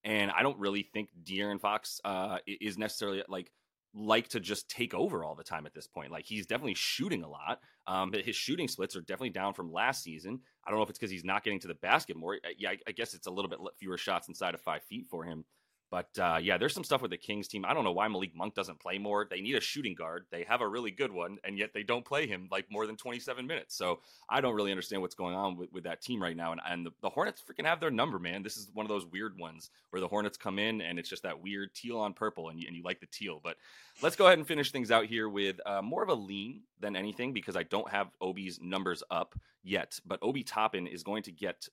And 0.03 0.31
I 0.31 0.41
don't 0.41 0.57
really 0.57 0.89
think 0.93 1.09
De'Aaron 1.23 1.61
Fox 1.61 2.01
uh, 2.03 2.39
is 2.47 2.77
necessarily 2.77 3.23
like 3.27 3.51
like 3.93 4.29
to 4.29 4.39
just 4.39 4.69
take 4.69 4.93
over 4.93 5.23
all 5.23 5.35
the 5.35 5.43
time 5.43 5.65
at 5.65 5.73
this 5.73 5.87
point. 5.87 6.11
Like 6.11 6.25
he's 6.25 6.45
definitely 6.45 6.75
shooting 6.75 7.23
a 7.23 7.29
lot. 7.29 7.59
Um, 7.87 8.11
but 8.11 8.21
his 8.21 8.35
shooting 8.35 8.67
splits 8.67 8.95
are 8.95 9.01
definitely 9.01 9.31
down 9.31 9.53
from 9.53 9.71
last 9.71 10.03
season. 10.03 10.39
I 10.65 10.69
don't 10.69 10.79
know 10.79 10.83
if 10.83 10.89
it's 10.89 10.99
because 10.99 11.11
he's 11.11 11.25
not 11.25 11.43
getting 11.43 11.59
to 11.61 11.67
the 11.67 11.73
basket 11.75 12.15
more. 12.15 12.37
Yeah, 12.57 12.71
I, 12.71 12.77
I 12.87 12.91
guess 12.91 13.13
it's 13.13 13.27
a 13.27 13.31
little 13.31 13.49
bit 13.49 13.59
fewer 13.79 13.97
shots 13.97 14.27
inside 14.27 14.53
of 14.53 14.61
five 14.61 14.83
feet 14.83 15.07
for 15.09 15.23
him. 15.23 15.43
But 15.91 16.17
uh, 16.17 16.39
yeah, 16.41 16.57
there's 16.57 16.73
some 16.73 16.85
stuff 16.85 17.01
with 17.01 17.11
the 17.11 17.17
Kings 17.17 17.49
team. 17.49 17.65
I 17.65 17.73
don't 17.73 17.83
know 17.83 17.91
why 17.91 18.07
Malik 18.07 18.33
Monk 18.33 18.55
doesn't 18.55 18.79
play 18.79 18.97
more. 18.97 19.27
They 19.29 19.41
need 19.41 19.55
a 19.55 19.61
shooting 19.61 19.93
guard. 19.93 20.25
They 20.31 20.45
have 20.47 20.61
a 20.61 20.67
really 20.67 20.89
good 20.89 21.11
one, 21.11 21.37
and 21.43 21.57
yet 21.57 21.73
they 21.73 21.83
don't 21.83 22.05
play 22.05 22.27
him 22.27 22.47
like 22.49 22.71
more 22.71 22.87
than 22.87 22.95
27 22.95 23.45
minutes. 23.45 23.75
So 23.75 23.99
I 24.29 24.39
don't 24.39 24.55
really 24.55 24.71
understand 24.71 25.01
what's 25.01 25.15
going 25.15 25.35
on 25.35 25.57
with, 25.57 25.69
with 25.73 25.83
that 25.83 26.01
team 26.01 26.23
right 26.23 26.35
now. 26.35 26.53
And, 26.53 26.61
and 26.65 26.85
the, 26.85 26.91
the, 27.01 27.09
Hornets 27.09 27.43
freaking 27.43 27.65
have 27.65 27.81
their 27.81 27.91
number, 27.91 28.19
man. 28.19 28.41
This 28.41 28.55
is 28.55 28.69
one 28.73 28.85
of 28.85 28.89
those 28.89 29.05
weird 29.05 29.37
ones 29.37 29.69
where 29.89 29.99
the 29.99 30.07
Hornets 30.07 30.37
come 30.37 30.59
in 30.59 30.79
and 30.79 30.97
it's 30.97 31.09
just 31.09 31.23
that 31.23 31.43
weird 31.43 31.75
teal 31.75 31.97
on 31.97 32.13
purple, 32.13 32.47
and 32.47 32.57
you, 32.57 32.67
and 32.67 32.75
you 32.75 32.83
like 32.83 33.01
the 33.01 33.07
teal. 33.07 33.41
But 33.43 33.57
let's 34.01 34.15
go 34.15 34.27
ahead 34.27 34.37
and 34.37 34.47
finish 34.47 34.71
things 34.71 34.91
out 34.91 35.07
here 35.07 35.27
with 35.27 35.59
uh, 35.65 35.81
more 35.81 36.03
of 36.03 36.09
a 36.09 36.13
lean 36.13 36.61
than 36.79 36.95
anything 36.95 37.33
because 37.33 37.57
I 37.57 37.63
don't 37.63 37.89
have 37.91 38.07
Obi's 38.21 38.61
numbers 38.61 39.03
up 39.11 39.37
yet. 39.61 39.99
But 40.05 40.19
Obi 40.21 40.43
Toppin 40.43 40.87
is 40.87 41.03
going 41.03 41.23
to 41.23 41.33
get 41.33 41.67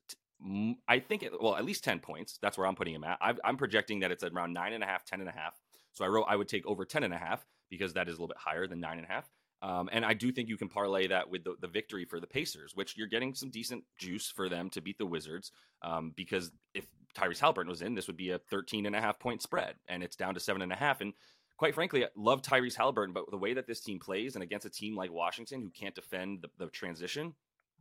I 0.89 1.01
think, 1.01 1.23
it, 1.23 1.33
well, 1.41 1.57
at 1.57 1.65
least 1.65 1.85
10 1.85 2.01
points. 2.01 2.39
That's 2.41 2.57
where 2.57 2.67
I'm 2.67 2.77
putting 2.77 2.95
him 2.95 3.05
at. 3.05 3.19
i 3.21 3.35
am 3.45 3.57
projecting 3.57 4.01
that 4.01 4.11
it's 4.11 4.23
at 4.23 4.33
around 4.33 4.53
nine 4.53 4.73
and 4.73 4.85
a 4.85 4.87
half, 4.87 5.05
10 5.05 5.21
and 5.21 5.29
a 5.29 5.33
half. 5.33 5.61
So 5.93 6.05
I 6.05 6.09
wrote 6.09 6.27
I 6.29 6.37
would 6.37 6.49
take 6.49 6.67
over 6.67 6.85
10 6.85 7.03
and 7.03 7.13
a 7.13 7.19
half 7.19 7.45
because 7.71 7.93
that 7.95 8.09
is 8.09 8.15
a 8.15 8.17
little 8.17 8.29
bit 8.29 8.37
higher 8.39 8.67
than 8.67 8.81
nine 8.81 8.99
and 8.99 9.07
a 9.07 9.11
half. 9.11 9.29
Um, 9.61 9.89
and 9.91 10.05
I 10.05 10.15
do 10.15 10.31
think 10.31 10.49
you 10.49 10.57
can 10.57 10.69
parlay 10.69 11.09
that 11.09 11.29
with 11.29 11.43
the, 11.43 11.57
the, 11.61 11.67
victory 11.67 12.05
for 12.05 12.21
the 12.21 12.29
Pacers, 12.29 12.77
which 12.77 12.97
you're 12.97 13.09
getting 13.09 13.35
some 13.35 13.51
decent 13.51 13.83
juice 13.99 14.31
for 14.31 14.49
them 14.49 14.71
to 14.71 14.81
beat 14.81 14.99
the 14.99 15.07
Wizards. 15.07 15.51
Um, 15.83 16.13
because 16.15 16.53
if 16.75 16.87
Tyrese 17.17 17.41
Haliburton 17.41 17.67
was 17.67 17.83
in, 17.83 17.95
this 17.95 18.07
would 18.07 18.17
be 18.17 18.31
a 18.31 18.39
13 18.39 18.87
and 18.87 18.95
a 18.95 19.01
half 19.01 19.19
point 19.19 19.43
spread, 19.43 19.75
and 19.89 20.05
it's 20.05 20.15
down 20.15 20.35
to 20.35 20.41
seven 20.41 20.63
and 20.63 20.73
a 20.73 20.77
half. 20.77 21.01
And 21.01 21.13
quite 21.57 21.75
frankly, 21.75 22.05
I 22.05 22.09
love 22.17 22.43
Tyrese 22.43 22.77
Haliburton, 22.77 23.13
but 23.13 23.25
the 23.33 23.37
way 23.37 23.53
that 23.55 23.67
this 23.67 23.81
team 23.81 23.99
plays 23.99 24.37
and 24.37 24.45
against 24.45 24.67
a 24.67 24.71
team 24.71 24.95
like 24.95 25.13
Washington 25.13 25.61
who 25.61 25.71
can't 25.71 25.95
defend 25.95 26.43
the, 26.43 26.65
the 26.65 26.71
transition, 26.71 27.35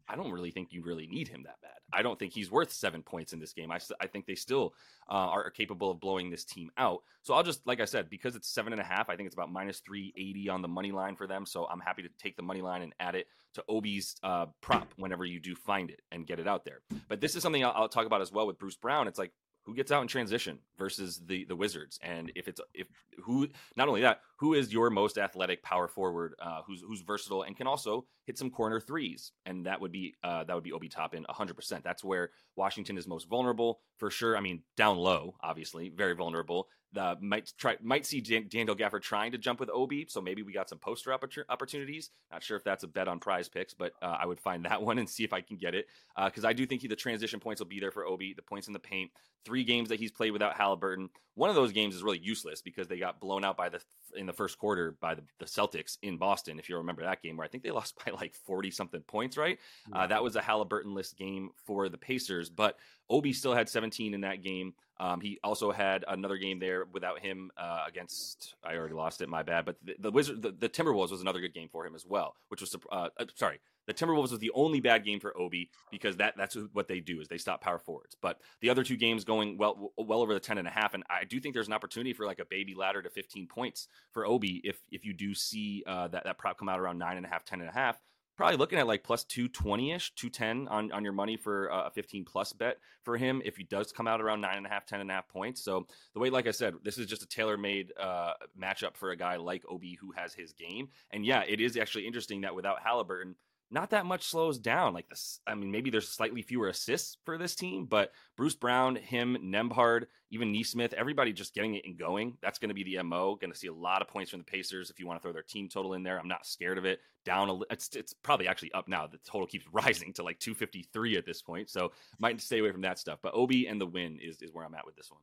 I 0.08 0.16
don't 0.16 0.32
really 0.32 0.52
think 0.52 0.72
you 0.72 0.84
really 0.84 1.08
need 1.08 1.28
him 1.28 1.44
that 1.44 1.62
bad. 1.62 1.72
I 1.92 2.02
don't 2.02 2.18
think 2.20 2.34
he's 2.34 2.52
worth 2.52 2.72
seven 2.72 3.02
points 3.02 3.34
in 3.34 3.40
this 3.40 3.54
game. 3.54 3.72
I, 3.72 3.80
I 4.00 4.08
think 4.08 4.26
they 4.26 4.36
still 4.36 4.74
uh, 5.10 5.14
are 5.14 5.50
capable 5.50 5.92
of 5.92 6.00
blowing 6.00 6.30
this 6.30 6.44
team 6.44 6.70
out. 6.78 7.04
So 7.22 7.34
I'll 7.34 7.44
just, 7.44 7.66
like 7.66 7.80
I 7.80 7.86
said, 7.86 8.10
because 8.10 8.36
it's 8.36 8.50
seven 8.50 8.74
and 8.74 8.82
a 8.82 8.86
half, 8.86 9.10
I 9.10 9.16
think 9.16 9.28
it's 9.28 9.36
about 9.36 9.52
minus 9.52 9.80
380 9.80 10.50
on 10.50 10.62
the 10.62 10.68
money 10.68 10.92
line 10.92 11.16
for 11.16 11.28
them. 11.28 11.46
So 11.46 11.66
I'm 11.66 11.80
happy 11.80 12.04
to 12.04 12.10
take 12.22 12.36
the 12.36 12.44
money 12.44 12.62
line 12.62 12.82
and 12.82 12.94
add 13.00 13.16
it 13.16 13.28
to 13.54 13.64
Obi's 13.70 14.16
uh, 14.24 14.48
prop 14.62 14.94
whenever 14.98 15.26
you 15.26 15.40
do 15.40 15.56
find 15.56 15.90
it 15.90 16.02
and 16.12 16.28
get 16.28 16.40
it 16.40 16.48
out 16.48 16.66
there. 16.66 16.80
But 17.08 17.22
this 17.22 17.36
is 17.36 17.44
something 17.44 17.64
I'll, 17.64 17.74
I'll 17.76 17.90
talk 17.90 18.06
about 18.06 18.22
as 18.22 18.32
well 18.32 18.48
with 18.48 18.58
Bruce 18.58 18.76
Brown. 18.76 19.08
It's 19.08 19.20
like, 19.20 19.32
who 19.68 19.76
gets 19.76 19.92
out 19.92 20.02
in 20.02 20.08
transition 20.08 20.60
versus 20.78 21.22
the 21.26 21.44
the 21.46 21.56
Wizards, 21.56 22.00
and 22.02 22.32
if 22.36 22.48
it's 22.48 22.62
if 22.74 22.88
who 23.22 23.50
not 23.76 23.90
only 23.90 24.02
that, 24.02 24.22
who 24.38 24.54
is 24.54 24.72
your 24.72 24.90
most 24.90 25.18
athletic 25.18 25.62
power 25.62 25.90
forward, 25.90 26.36
uh, 26.40 26.62
who's 26.66 26.82
who's 26.88 27.02
versatile 27.02 27.44
and 27.44 27.58
can 27.58 27.68
also 27.68 28.06
hit 28.24 28.38
some 28.38 28.50
corner 28.50 28.80
threes, 28.80 29.34
and 29.46 29.66
that 29.66 29.82
would 29.82 29.92
be 29.92 30.16
uh, 30.24 30.46
that 30.46 30.56
would 30.56 30.64
be 30.64 30.72
Obi 30.72 30.88
Toppin 30.88 31.24
100. 31.28 31.54
percent 31.54 31.84
That's 31.84 32.04
where 32.04 32.30
Washington 32.56 32.98
is 32.98 33.08
most 33.08 33.28
vulnerable 33.30 33.82
for 33.98 34.10
sure. 34.10 34.38
I 34.38 34.40
mean, 34.40 34.64
down 34.78 34.98
low, 34.98 35.36
obviously, 35.44 35.90
very 35.90 36.16
vulnerable. 36.16 36.70
The 36.94 37.18
might 37.22 37.52
try 37.58 37.76
might 37.82 38.06
see 38.06 38.22
Dan, 38.22 38.46
Daniel 38.48 38.76
Gafford 38.76 39.02
trying 39.02 39.34
to 39.34 39.38
jump 39.38 39.60
with 39.60 39.70
Obi, 39.70 40.06
so 40.10 40.22
maybe 40.22 40.42
we 40.42 40.54
got 40.54 40.70
some 40.70 40.80
poster 40.80 41.14
opportunities. 41.14 42.10
Not 42.32 42.44
sure 42.44 42.56
if 42.56 42.64
that's 42.64 42.84
a 42.84 42.88
bet 42.88 43.08
on 43.08 43.20
PrizePicks, 43.20 43.76
but 43.78 43.94
uh, 44.02 44.18
I 44.20 44.26
would 44.26 44.40
find 44.40 44.64
that 44.70 44.82
one 44.82 44.98
and 44.98 45.10
see 45.10 45.24
if 45.24 45.34
I 45.34 45.42
can 45.42 45.58
get 45.58 45.76
it 45.76 45.88
because 46.26 46.46
uh, 46.46 46.50
I 46.50 46.54
do 46.54 46.66
think 46.66 46.82
he, 46.82 46.88
the 46.88 46.96
transition 46.96 47.40
points 47.40 47.60
will 47.60 47.68
be 47.68 47.80
there 47.80 47.92
for 47.92 48.06
Obi. 48.06 48.34
The 48.34 48.42
points 48.42 48.68
in 48.68 48.74
the 48.74 48.80
paint, 48.80 49.12
three 49.44 49.64
games 49.64 49.90
that 49.90 50.00
he's 50.00 50.12
played 50.12 50.32
without 50.32 50.56
Haliburton. 50.56 51.10
One 51.36 51.50
of 51.50 51.56
those 51.56 51.72
games 51.72 51.94
is 51.94 52.04
really 52.04 52.20
useless 52.20 52.62
because 52.62 52.88
they 52.88 52.98
got 52.98 53.20
blown 53.20 53.46
out 53.46 53.58
by 53.58 53.70
the 53.70 53.80
in 54.16 54.26
the 54.26 54.34
first 54.34 54.58
quarter 54.58 54.96
by 55.00 55.14
the, 55.14 55.24
the 55.40 55.46
Celtics 55.46 55.98
in 56.02 56.18
Boston. 56.18 56.58
If 56.58 56.70
you 56.70 56.78
remember 56.78 57.04
that 57.04 57.22
game, 57.22 57.38
where 57.38 57.46
I 57.46 57.50
think 57.50 57.64
they 57.64 57.72
lost 57.80 57.96
by 58.04 58.12
like 58.12 58.34
forty 58.34 58.72
something 58.72 59.02
points, 59.02 59.38
right? 59.38 59.60
Uh, 59.92 60.08
that 60.08 60.24
was 60.24 60.36
a 60.36 60.42
Haliburton 60.42 60.94
list 60.94 61.18
game 61.18 61.50
for 61.66 61.90
the 61.90 61.98
Pacers, 61.98 62.50
but 62.50 62.78
Obi 63.10 63.34
still 63.34 63.54
had 63.54 63.70
17 63.70 64.14
in 64.14 64.22
that 64.22 64.44
game. 64.44 64.74
Um, 65.00 65.22
he 65.22 65.40
also 65.44 65.72
had 65.72 66.04
another 66.08 66.38
game 66.38 66.60
there 66.60 66.86
without 66.92 67.20
him 67.20 67.52
uh, 67.56 67.84
against. 67.88 68.56
I 68.64 68.76
already 68.76 68.96
lost 68.96 69.22
it. 69.22 69.30
My 69.30 69.44
bad. 69.44 69.66
But 69.66 69.78
the, 69.84 69.96
the 70.00 70.12
Wizard, 70.12 70.42
the, 70.42 70.52
the, 70.52 70.70
Timberwolves 70.70 71.12
was 71.12 71.22
another 71.22 71.40
good 71.40 71.54
game 71.54 71.70
for 71.72 71.86
him 71.86 71.94
as 71.94 72.06
well. 72.06 72.36
Which 72.50 72.62
was 72.62 72.76
uh, 72.92 73.10
uh, 73.18 73.26
sorry, 73.36 73.60
the 73.86 73.94
Timberwolves 73.94 74.32
was 74.32 74.40
the 74.40 74.52
only 74.56 74.80
bad 74.80 75.06
game 75.06 75.20
for 75.20 75.38
Obi 75.38 75.70
because 75.92 76.18
that 76.18 76.34
that's 76.36 76.58
what 76.74 76.88
they 76.88 77.00
do 77.00 77.22
is 77.22 77.28
they 77.28 77.38
stop 77.38 77.62
power 77.62 77.78
forwards. 77.78 78.16
But 78.20 78.40
the 78.62 78.72
other 78.72 78.84
two 78.84 78.98
games 78.98 79.24
going 79.24 79.58
well 79.58 79.94
well 79.98 80.22
over 80.22 80.34
the 80.34 80.40
10 80.40 80.58
and 80.58 80.68
a 80.68 80.72
half, 80.72 80.96
and 80.96 81.04
I 81.10 81.26
do 81.26 81.40
think 81.40 81.54
there's 81.54 81.68
an 81.68 81.74
opportunity 81.74 82.14
for 82.14 82.26
like 82.26 82.40
a 82.40 82.46
baby 82.46 82.74
ladder 82.74 83.04
to 83.04 83.10
15 83.10 83.48
points 83.48 83.88
for 84.12 84.26
Obi 84.26 84.62
if 84.64 84.80
if 84.92 85.06
you 85.06 85.14
do 85.14 85.36
see 85.36 85.84
uh, 85.86 86.08
that 86.08 86.24
that 86.24 86.40
prop 86.40 86.58
come 86.58 86.70
out 86.70 86.80
around 86.80 86.98
nine 86.98 87.18
and 87.18 87.26
a 87.26 87.30
half, 87.30 87.46
10 87.46 87.62
and 87.62 87.70
a 87.70 87.74
half 87.74 87.98
probably 88.38 88.56
looking 88.56 88.80
at 88.80 88.88
like 88.88 89.04
plus 89.04 89.24
220 89.24 89.92
ish 89.92 90.14
210 90.16 90.68
on, 90.68 90.92
on 90.92 91.04
your 91.04 91.14
money 91.14 91.36
for 91.36 91.68
a 91.68 91.92
15 91.94 92.24
plus 92.24 92.54
bet 92.54 92.78
for 93.04 93.18
him 93.18 93.42
if 93.44 93.58
he 93.58 93.64
does 93.64 93.92
come 93.92 94.08
out 94.08 94.22
around 94.22 94.42
nine 94.42 94.58
and 94.58 94.66
a 94.66 94.70
half 94.70 94.86
10 94.86 95.02
and 95.02 95.10
a 95.10 95.14
half 95.14 95.28
points. 95.28 95.64
So 95.64 95.88
the 96.14 96.20
way 96.20 96.30
like 96.30 96.48
i 96.48 96.52
said 96.52 96.76
this 96.84 96.98
is 96.98 97.08
just 97.08 97.24
a 97.24 97.28
tailor-made 97.28 97.92
uh, 98.00 98.34
matchup 98.60 98.96
for 98.96 99.12
a 99.12 99.18
guy 99.18 99.36
like 99.38 99.64
obi 99.68 99.98
who 100.00 100.12
has 100.12 100.34
his 100.34 100.54
game. 100.54 100.90
And 101.12 101.26
yeah 101.26 101.44
it 101.48 101.60
is 101.60 101.76
actually 101.76 102.06
interesting 102.06 102.42
that 102.42 102.56
without 102.56 102.78
haliburton 102.86 103.34
not 103.70 103.90
that 103.90 104.06
much 104.06 104.26
slows 104.26 104.58
down. 104.58 104.94
Like 104.94 105.10
this, 105.10 105.40
I 105.46 105.56
mean, 105.56 105.72
maybe 105.72 105.90
there's 105.90 106.08
slightly 106.08 106.42
fewer 106.42 106.70
assists 106.70 107.18
for 107.26 107.38
this 107.38 107.56
team, 107.56 107.86
but 107.86 108.12
Bruce 108.36 108.56
Brown, 108.56 108.96
him, 108.96 109.38
Nembhard, 109.44 110.06
even 110.32 110.52
Nesmith, 110.52 110.94
everybody 110.94 111.34
just 111.34 111.54
getting 111.54 111.76
it 111.76 111.86
and 111.86 111.98
going. 111.98 112.38
That's 112.42 112.60
going 112.60 112.70
to 112.70 112.76
be 112.76 112.84
the 112.84 113.04
mo. 113.04 113.36
Going 113.36 113.52
to 113.52 113.58
see 113.58 113.68
a 113.68 113.74
lot 113.74 114.02
of 114.02 114.08
points 114.08 114.32
from 114.32 114.40
the 114.40 114.46
Pacers. 114.46 114.90
If 114.90 115.00
you 115.00 115.08
want 115.08 115.20
to 115.20 115.22
throw 115.22 115.34
their 115.34 115.42
team 115.42 115.68
total 115.68 115.94
in 115.94 116.04
there, 116.04 116.20
I'm 116.20 116.28
not 116.28 116.46
scared 116.46 116.78
of 116.78 116.86
it. 116.86 117.00
Down, 117.26 117.50
a, 117.50 117.60
it's 117.70 117.90
it's 117.96 118.14
probably 118.14 118.48
actually 118.48 118.72
up 118.72 118.88
now. 118.88 119.06
The 119.08 119.20
total 119.20 119.48
keeps 119.48 119.66
rising 119.72 120.14
to 120.14 120.24
like 120.24 120.40
253 120.40 121.18
at 121.18 121.26
this 121.26 121.42
point, 121.42 121.70
so 121.70 121.92
might 122.20 122.40
stay 122.40 122.60
away 122.60 122.72
from 122.72 122.82
that 122.82 123.00
stuff. 123.00 123.20
But 123.22 123.34
Obi 123.34 123.68
and 123.68 123.82
the 123.82 123.86
win 123.86 124.20
is 124.22 124.42
is 124.42 124.54
where 124.54 124.66
I'm 124.66 124.76
at 124.76 124.86
with 124.86 124.96
this 124.96 125.12
one. 125.12 125.22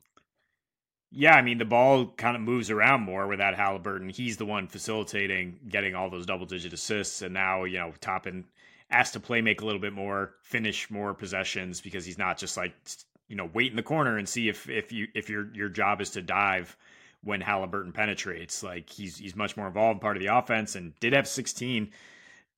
Yeah, 1.17 1.37
I 1.37 1.43
mean 1.43 1.59
the 1.59 1.65
ball 1.65 2.07
kind 2.17 2.35
of 2.35 2.43
moves 2.43 2.71
around 2.71 3.03
more 3.03 3.29
without 3.29 3.55
Haliburton. 3.55 4.11
He's 4.11 4.37
the 4.37 4.45
one 4.45 4.67
facilitating, 4.67 5.61
getting 5.69 5.95
all 5.95 6.11
those 6.11 6.27
double 6.27 6.45
digit 6.45 6.73
assists, 6.73 7.23
and 7.23 7.33
now 7.33 7.63
you 7.65 7.79
know 7.79 7.93
Toppin 8.01 8.45
asked 8.91 9.13
to 9.13 9.21
play 9.21 9.41
make 9.41 9.61
a 9.61 9.65
little 9.65 9.81
bit 9.81 9.93
more, 9.93 10.35
finish 10.43 10.91
more 10.91 11.15
possessions 11.15 11.81
because 11.81 12.05
he's 12.05 12.19
not 12.19 12.37
just 12.37 12.57
like 12.57 12.75
you 13.29 13.37
know 13.37 13.49
wait 13.55 13.71
in 13.71 13.77
the 13.77 13.83
corner 13.83 14.19
and 14.19 14.29
see 14.29 14.49
if 14.49 14.69
if 14.69 14.91
you 14.91 15.07
if 15.15 15.31
your 15.31 15.55
your 15.55 15.69
job 15.69 16.01
is 16.01 16.11
to 16.11 16.23
dive 16.23 16.77
when 17.23 17.41
Haliburton 17.41 17.95
penetrates. 17.95 18.65
Like 18.65 18.91
he's 18.91 19.17
he's 19.17 19.37
much 19.37 19.57
more 19.57 19.69
involved, 19.69 20.01
part 20.01 20.17
of 20.17 20.21
the 20.21 20.37
offense, 20.37 20.75
and 20.75 20.99
did 20.99 21.13
have 21.13 21.29
16 21.29 21.93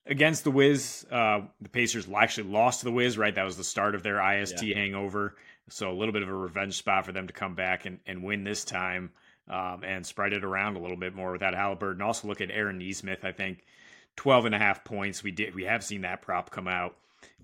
against 0.06 0.44
the 0.44 0.50
Wiz. 0.50 1.06
Uh, 1.10 1.42
the 1.60 1.68
Pacers 1.68 2.08
actually 2.14 2.48
lost 2.48 2.80
to 2.80 2.86
the 2.86 2.92
Wiz, 2.92 3.18
right? 3.18 3.34
That 3.34 3.44
was 3.44 3.58
the 3.58 3.64
start 3.64 3.94
of 3.94 4.02
their 4.02 4.18
IST 4.18 4.62
yeah. 4.62 4.76
hangover. 4.76 5.34
So 5.68 5.90
a 5.90 5.94
little 5.94 6.12
bit 6.12 6.22
of 6.22 6.28
a 6.28 6.34
revenge 6.34 6.76
spot 6.76 7.06
for 7.06 7.12
them 7.12 7.26
to 7.26 7.32
come 7.32 7.54
back 7.54 7.86
and, 7.86 7.98
and 8.06 8.22
win 8.22 8.44
this 8.44 8.64
time 8.64 9.10
um, 9.48 9.82
and 9.84 10.06
spread 10.06 10.32
it 10.32 10.44
around 10.44 10.76
a 10.76 10.80
little 10.80 10.96
bit 10.96 11.14
more 11.14 11.32
without 11.32 11.54
Haliburton. 11.54 12.00
Also 12.00 12.28
look 12.28 12.40
at 12.40 12.50
Aaron 12.50 12.78
Nesmith. 12.78 13.24
I 13.24 13.32
think 13.32 13.64
12 14.16 14.46
and 14.46 14.54
a 14.54 14.58
half 14.58 14.84
points. 14.84 15.22
We 15.22 15.30
did 15.32 15.54
we 15.54 15.64
have 15.64 15.84
seen 15.84 16.02
that 16.02 16.22
prop 16.22 16.50
come 16.50 16.68
out 16.68 16.96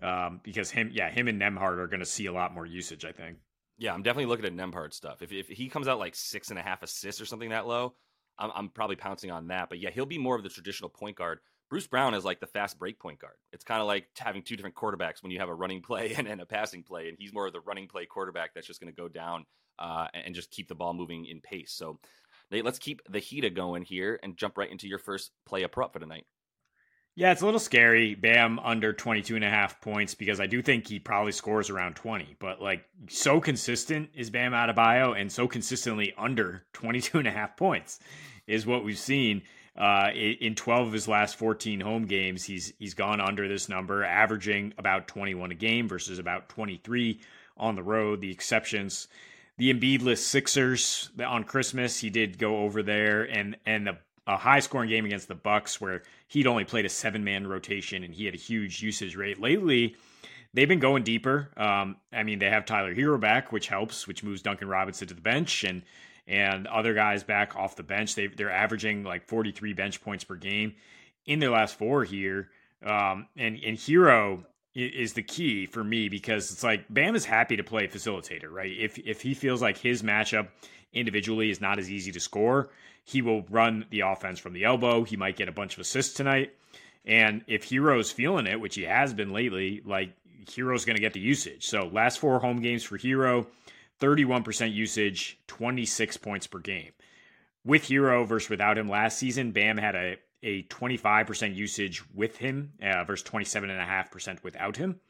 um, 0.02 0.40
because 0.42 0.70
him 0.70 0.90
yeah 0.92 1.10
him 1.10 1.28
and 1.28 1.40
Nembhard 1.40 1.78
are 1.78 1.88
going 1.88 2.00
to 2.00 2.06
see 2.06 2.26
a 2.26 2.32
lot 2.32 2.54
more 2.54 2.66
usage. 2.66 3.04
I 3.04 3.12
think. 3.12 3.38
Yeah, 3.78 3.92
I'm 3.94 4.02
definitely 4.02 4.26
looking 4.26 4.46
at 4.46 4.54
Nembhard 4.54 4.92
stuff. 4.92 5.22
If 5.22 5.32
if 5.32 5.48
he 5.48 5.68
comes 5.68 5.88
out 5.88 5.98
like 5.98 6.14
six 6.14 6.50
and 6.50 6.58
a 6.58 6.62
half 6.62 6.82
assists 6.82 7.20
or 7.20 7.26
something 7.26 7.50
that 7.50 7.66
low, 7.66 7.94
I'm, 8.38 8.50
I'm 8.54 8.68
probably 8.68 8.96
pouncing 8.96 9.30
on 9.30 9.48
that. 9.48 9.68
But 9.68 9.78
yeah, 9.78 9.90
he'll 9.90 10.06
be 10.06 10.18
more 10.18 10.36
of 10.36 10.42
the 10.42 10.48
traditional 10.48 10.90
point 10.90 11.16
guard 11.16 11.40
Bruce 11.72 11.86
Brown 11.86 12.12
is 12.12 12.22
like 12.22 12.38
the 12.38 12.46
fast 12.46 12.78
break 12.78 12.98
point 12.98 13.18
guard. 13.18 13.32
It's 13.50 13.64
kind 13.64 13.80
of 13.80 13.86
like 13.86 14.04
having 14.18 14.42
two 14.42 14.56
different 14.56 14.76
quarterbacks 14.76 15.22
when 15.22 15.32
you 15.32 15.38
have 15.38 15.48
a 15.48 15.54
running 15.54 15.80
play 15.80 16.12
and, 16.18 16.28
and 16.28 16.38
a 16.38 16.44
passing 16.44 16.82
play, 16.82 17.08
and 17.08 17.16
he's 17.18 17.32
more 17.32 17.46
of 17.46 17.54
the 17.54 17.60
running 17.60 17.88
play 17.88 18.04
quarterback 18.04 18.52
that's 18.52 18.66
just 18.66 18.78
going 18.78 18.92
to 18.92 18.94
go 18.94 19.08
down 19.08 19.46
uh, 19.78 20.06
and 20.12 20.34
just 20.34 20.50
keep 20.50 20.68
the 20.68 20.74
ball 20.74 20.92
moving 20.92 21.24
in 21.24 21.40
pace. 21.40 21.72
So 21.72 21.98
Nate, 22.50 22.66
let's 22.66 22.78
keep 22.78 23.00
the 23.08 23.20
heat 23.20 23.54
going 23.54 23.84
here 23.84 24.20
and 24.22 24.36
jump 24.36 24.58
right 24.58 24.70
into 24.70 24.86
your 24.86 24.98
first 24.98 25.30
player 25.46 25.66
prop 25.66 25.94
for 25.94 25.98
tonight. 25.98 26.26
Yeah, 27.14 27.32
it's 27.32 27.40
a 27.40 27.46
little 27.46 27.58
scary. 27.58 28.16
Bam 28.16 28.58
under 28.58 28.92
22 28.92 29.36
and 29.36 29.44
a 29.44 29.48
half 29.48 29.80
points 29.80 30.14
because 30.14 30.40
I 30.40 30.46
do 30.46 30.60
think 30.60 30.86
he 30.86 30.98
probably 30.98 31.32
scores 31.32 31.70
around 31.70 31.96
20. 31.96 32.36
But 32.38 32.60
like 32.60 32.84
so 33.08 33.40
consistent 33.40 34.10
is 34.14 34.28
Bam 34.28 34.52
Adebayo 34.52 35.18
and 35.18 35.32
so 35.32 35.48
consistently 35.48 36.12
under 36.18 36.66
22 36.74 37.18
and 37.18 37.28
a 37.28 37.30
half 37.30 37.56
points 37.56 37.98
is 38.46 38.66
what 38.66 38.84
we've 38.84 38.98
seen. 38.98 39.40
Uh, 39.76 40.10
in 40.14 40.54
12 40.54 40.88
of 40.88 40.92
his 40.92 41.08
last 41.08 41.36
14 41.36 41.80
home 41.80 42.06
games, 42.06 42.44
he's 42.44 42.74
he's 42.78 42.94
gone 42.94 43.20
under 43.20 43.48
this 43.48 43.68
number, 43.68 44.04
averaging 44.04 44.74
about 44.76 45.08
21 45.08 45.50
a 45.50 45.54
game 45.54 45.88
versus 45.88 46.18
about 46.18 46.48
23 46.50 47.20
on 47.56 47.74
the 47.74 47.82
road. 47.82 48.20
The 48.20 48.30
exceptions, 48.30 49.08
the 49.56 49.72
Embiidless 49.72 50.18
Sixers 50.18 51.10
on 51.24 51.44
Christmas, 51.44 51.98
he 51.98 52.10
did 52.10 52.38
go 52.38 52.58
over 52.58 52.82
there, 52.82 53.22
and 53.22 53.56
and 53.64 53.86
the 53.86 53.96
a 54.26 54.36
high 54.36 54.60
scoring 54.60 54.88
game 54.88 55.04
against 55.04 55.28
the 55.28 55.34
Bucks 55.34 55.80
where 55.80 56.02
he'd 56.28 56.46
only 56.46 56.64
played 56.64 56.84
a 56.84 56.88
seven 56.88 57.24
man 57.24 57.46
rotation 57.46 58.04
and 58.04 58.14
he 58.14 58.24
had 58.24 58.34
a 58.34 58.38
huge 58.38 58.82
usage 58.82 59.16
rate. 59.16 59.40
Lately, 59.40 59.96
they've 60.54 60.68
been 60.68 60.78
going 60.78 61.02
deeper. 61.02 61.50
Um, 61.56 61.96
I 62.12 62.22
mean, 62.22 62.38
they 62.38 62.50
have 62.50 62.64
Tyler 62.64 62.94
Herro 62.94 63.20
back, 63.20 63.52
which 63.52 63.68
helps, 63.68 64.06
which 64.06 64.22
moves 64.22 64.42
Duncan 64.42 64.68
Robinson 64.68 65.08
to 65.08 65.14
the 65.14 65.20
bench 65.20 65.64
and 65.64 65.82
and 66.26 66.66
other 66.66 66.94
guys 66.94 67.24
back 67.24 67.56
off 67.56 67.76
the 67.76 67.82
bench. 67.82 68.14
They 68.14 68.28
they're 68.28 68.50
averaging 68.50 69.04
like 69.04 69.26
43 69.26 69.72
bench 69.72 70.02
points 70.02 70.24
per 70.24 70.36
game 70.36 70.74
in 71.26 71.38
their 71.38 71.50
last 71.50 71.76
four 71.76 72.04
here. 72.04 72.50
Um, 72.84 73.28
and 73.36 73.58
and 73.64 73.76
Herro 73.76 74.44
is 74.74 75.12
the 75.12 75.22
key 75.22 75.66
for 75.66 75.84
me 75.84 76.08
because 76.08 76.50
it's 76.50 76.64
like 76.64 76.86
Bam 76.88 77.14
is 77.14 77.24
happy 77.24 77.56
to 77.56 77.64
play 77.64 77.86
facilitator, 77.86 78.50
right? 78.50 78.72
If 78.76 78.98
if 78.98 79.20
he 79.20 79.34
feels 79.34 79.60
like 79.60 79.78
his 79.78 80.02
matchup 80.02 80.48
individually 80.92 81.50
is 81.50 81.60
not 81.60 81.78
as 81.78 81.90
easy 81.90 82.12
to 82.12 82.20
score, 82.20 82.70
he 83.04 83.22
will 83.22 83.42
run 83.50 83.86
the 83.90 84.00
offense 84.00 84.38
from 84.38 84.52
the 84.52 84.64
elbow. 84.64 85.04
He 85.04 85.16
might 85.16 85.36
get 85.36 85.48
a 85.48 85.52
bunch 85.52 85.74
of 85.74 85.80
assists 85.80 86.14
tonight. 86.14 86.54
And 87.04 87.42
if 87.46 87.68
Herro's 87.68 88.12
feeling 88.12 88.46
it, 88.46 88.60
which 88.60 88.76
he 88.76 88.82
has 88.82 89.12
been 89.12 89.32
lately, 89.32 89.82
like 89.84 90.12
Herro's 90.46 90.84
going 90.84 90.96
to 90.96 91.02
get 91.02 91.12
the 91.12 91.20
usage. 91.20 91.66
So 91.66 91.88
last 91.92 92.18
four 92.18 92.38
home 92.38 92.60
games 92.60 92.84
for 92.84 92.96
Herro, 92.96 93.46
31% 94.00 94.72
usage, 94.72 95.38
26 95.46 96.16
points 96.16 96.46
per 96.46 96.58
game. 96.58 96.92
With 97.64 97.84
Herro 97.84 98.26
versus 98.26 98.50
without 98.50 98.78
him 98.78 98.88
last 98.88 99.18
season, 99.18 99.52
Bam 99.52 99.78
had 99.78 99.94
a, 99.94 100.16
a 100.42 100.64
25% 100.64 101.54
usage 101.54 102.02
with 102.12 102.37
him 102.37 102.72
uh, 102.82 103.04
versus 103.04 103.28
27.5% 103.28 104.42
without 104.42 104.76
him. 104.76 105.00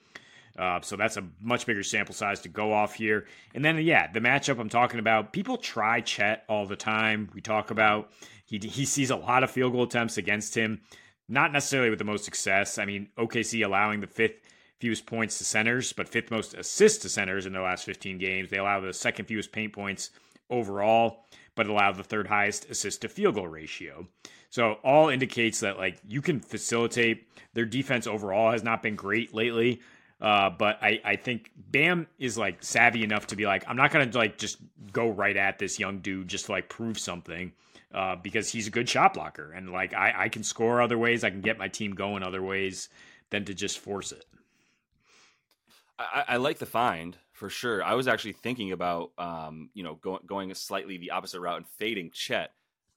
Uh, 0.58 0.80
so 0.82 0.96
that's 0.96 1.16
a 1.16 1.26
much 1.40 1.64
bigger 1.64 1.82
sample 1.82 2.14
size 2.14 2.40
to 2.40 2.48
go 2.48 2.72
off 2.72 2.94
here. 2.94 3.26
And 3.54 3.64
then, 3.64 3.78
yeah, 3.78 4.12
the 4.12 4.20
matchup 4.20 4.58
I'm 4.58 4.68
talking 4.68 5.00
about, 5.00 5.32
people 5.32 5.56
try 5.56 6.00
Chet 6.02 6.44
all 6.48 6.66
the 6.66 6.76
time. 6.76 7.30
We 7.34 7.40
talk 7.40 7.70
about 7.70 8.10
he, 8.44 8.58
he 8.58 8.84
sees 8.84 9.10
a 9.10 9.16
lot 9.16 9.42
of 9.42 9.50
field 9.50 9.72
goal 9.72 9.84
attempts 9.84 10.18
against 10.18 10.54
him, 10.54 10.82
not 11.28 11.52
necessarily 11.52 11.88
with 11.88 11.98
the 11.98 12.04
most 12.04 12.24
success. 12.24 12.76
I 12.76 12.84
mean, 12.84 13.08
OKC 13.16 13.64
allowing 13.64 14.00
the 14.00 14.06
fifth 14.06 14.40
fewest 14.82 15.06
points 15.06 15.38
to 15.38 15.44
centers, 15.44 15.92
but 15.92 16.08
fifth 16.08 16.32
most 16.32 16.54
assists 16.54 16.98
to 17.02 17.08
centers 17.08 17.46
in 17.46 17.52
their 17.52 17.62
last 17.62 17.84
15 17.84 18.18
games. 18.18 18.50
They 18.50 18.58
allow 18.58 18.80
the 18.80 18.92
second 18.92 19.26
fewest 19.26 19.52
paint 19.52 19.72
points 19.72 20.10
overall, 20.50 21.24
but 21.54 21.68
allow 21.68 21.92
the 21.92 22.02
third 22.02 22.26
highest 22.26 22.68
assist 22.68 23.02
to 23.02 23.08
field 23.08 23.36
goal 23.36 23.46
ratio. 23.46 24.08
So 24.50 24.78
all 24.82 25.08
indicates 25.08 25.60
that 25.60 25.78
like 25.78 25.98
you 26.04 26.20
can 26.20 26.40
facilitate. 26.40 27.28
Their 27.54 27.64
defense 27.64 28.08
overall 28.08 28.50
has 28.50 28.64
not 28.64 28.82
been 28.82 28.96
great 28.96 29.32
lately. 29.32 29.82
Uh, 30.20 30.50
but 30.50 30.82
I, 30.82 31.00
I 31.04 31.14
think 31.14 31.52
Bam 31.56 32.08
is 32.18 32.36
like 32.36 32.64
savvy 32.64 33.04
enough 33.04 33.28
to 33.28 33.36
be 33.36 33.46
like, 33.46 33.62
I'm 33.68 33.76
not 33.76 33.92
gonna 33.92 34.10
like 34.12 34.36
just 34.36 34.58
go 34.92 35.10
right 35.10 35.36
at 35.36 35.60
this 35.60 35.78
young 35.78 36.00
dude 36.00 36.26
just 36.26 36.46
to 36.46 36.52
like 36.52 36.68
prove 36.68 36.98
something. 36.98 37.52
Uh, 37.94 38.16
because 38.16 38.50
he's 38.50 38.66
a 38.66 38.70
good 38.70 38.88
shot 38.88 39.14
blocker 39.14 39.52
and 39.52 39.70
like 39.70 39.94
I, 39.94 40.24
I 40.24 40.28
can 40.28 40.42
score 40.42 40.80
other 40.80 40.98
ways, 40.98 41.22
I 41.22 41.30
can 41.30 41.42
get 41.42 41.56
my 41.58 41.68
team 41.68 41.94
going 41.94 42.24
other 42.24 42.42
ways 42.42 42.88
than 43.30 43.44
to 43.44 43.54
just 43.54 43.78
force 43.78 44.10
it. 44.10 44.24
I, 46.12 46.24
I 46.28 46.36
like 46.36 46.58
the 46.58 46.66
find 46.66 47.16
for 47.32 47.48
sure. 47.48 47.82
I 47.82 47.94
was 47.94 48.08
actually 48.08 48.32
thinking 48.32 48.72
about 48.72 49.12
um, 49.18 49.70
you 49.74 49.82
know, 49.82 49.96
going 49.96 50.20
going 50.26 50.54
slightly 50.54 50.96
the 50.98 51.10
opposite 51.10 51.40
route 51.40 51.58
and 51.58 51.66
fading 51.66 52.10
Chet 52.12 52.52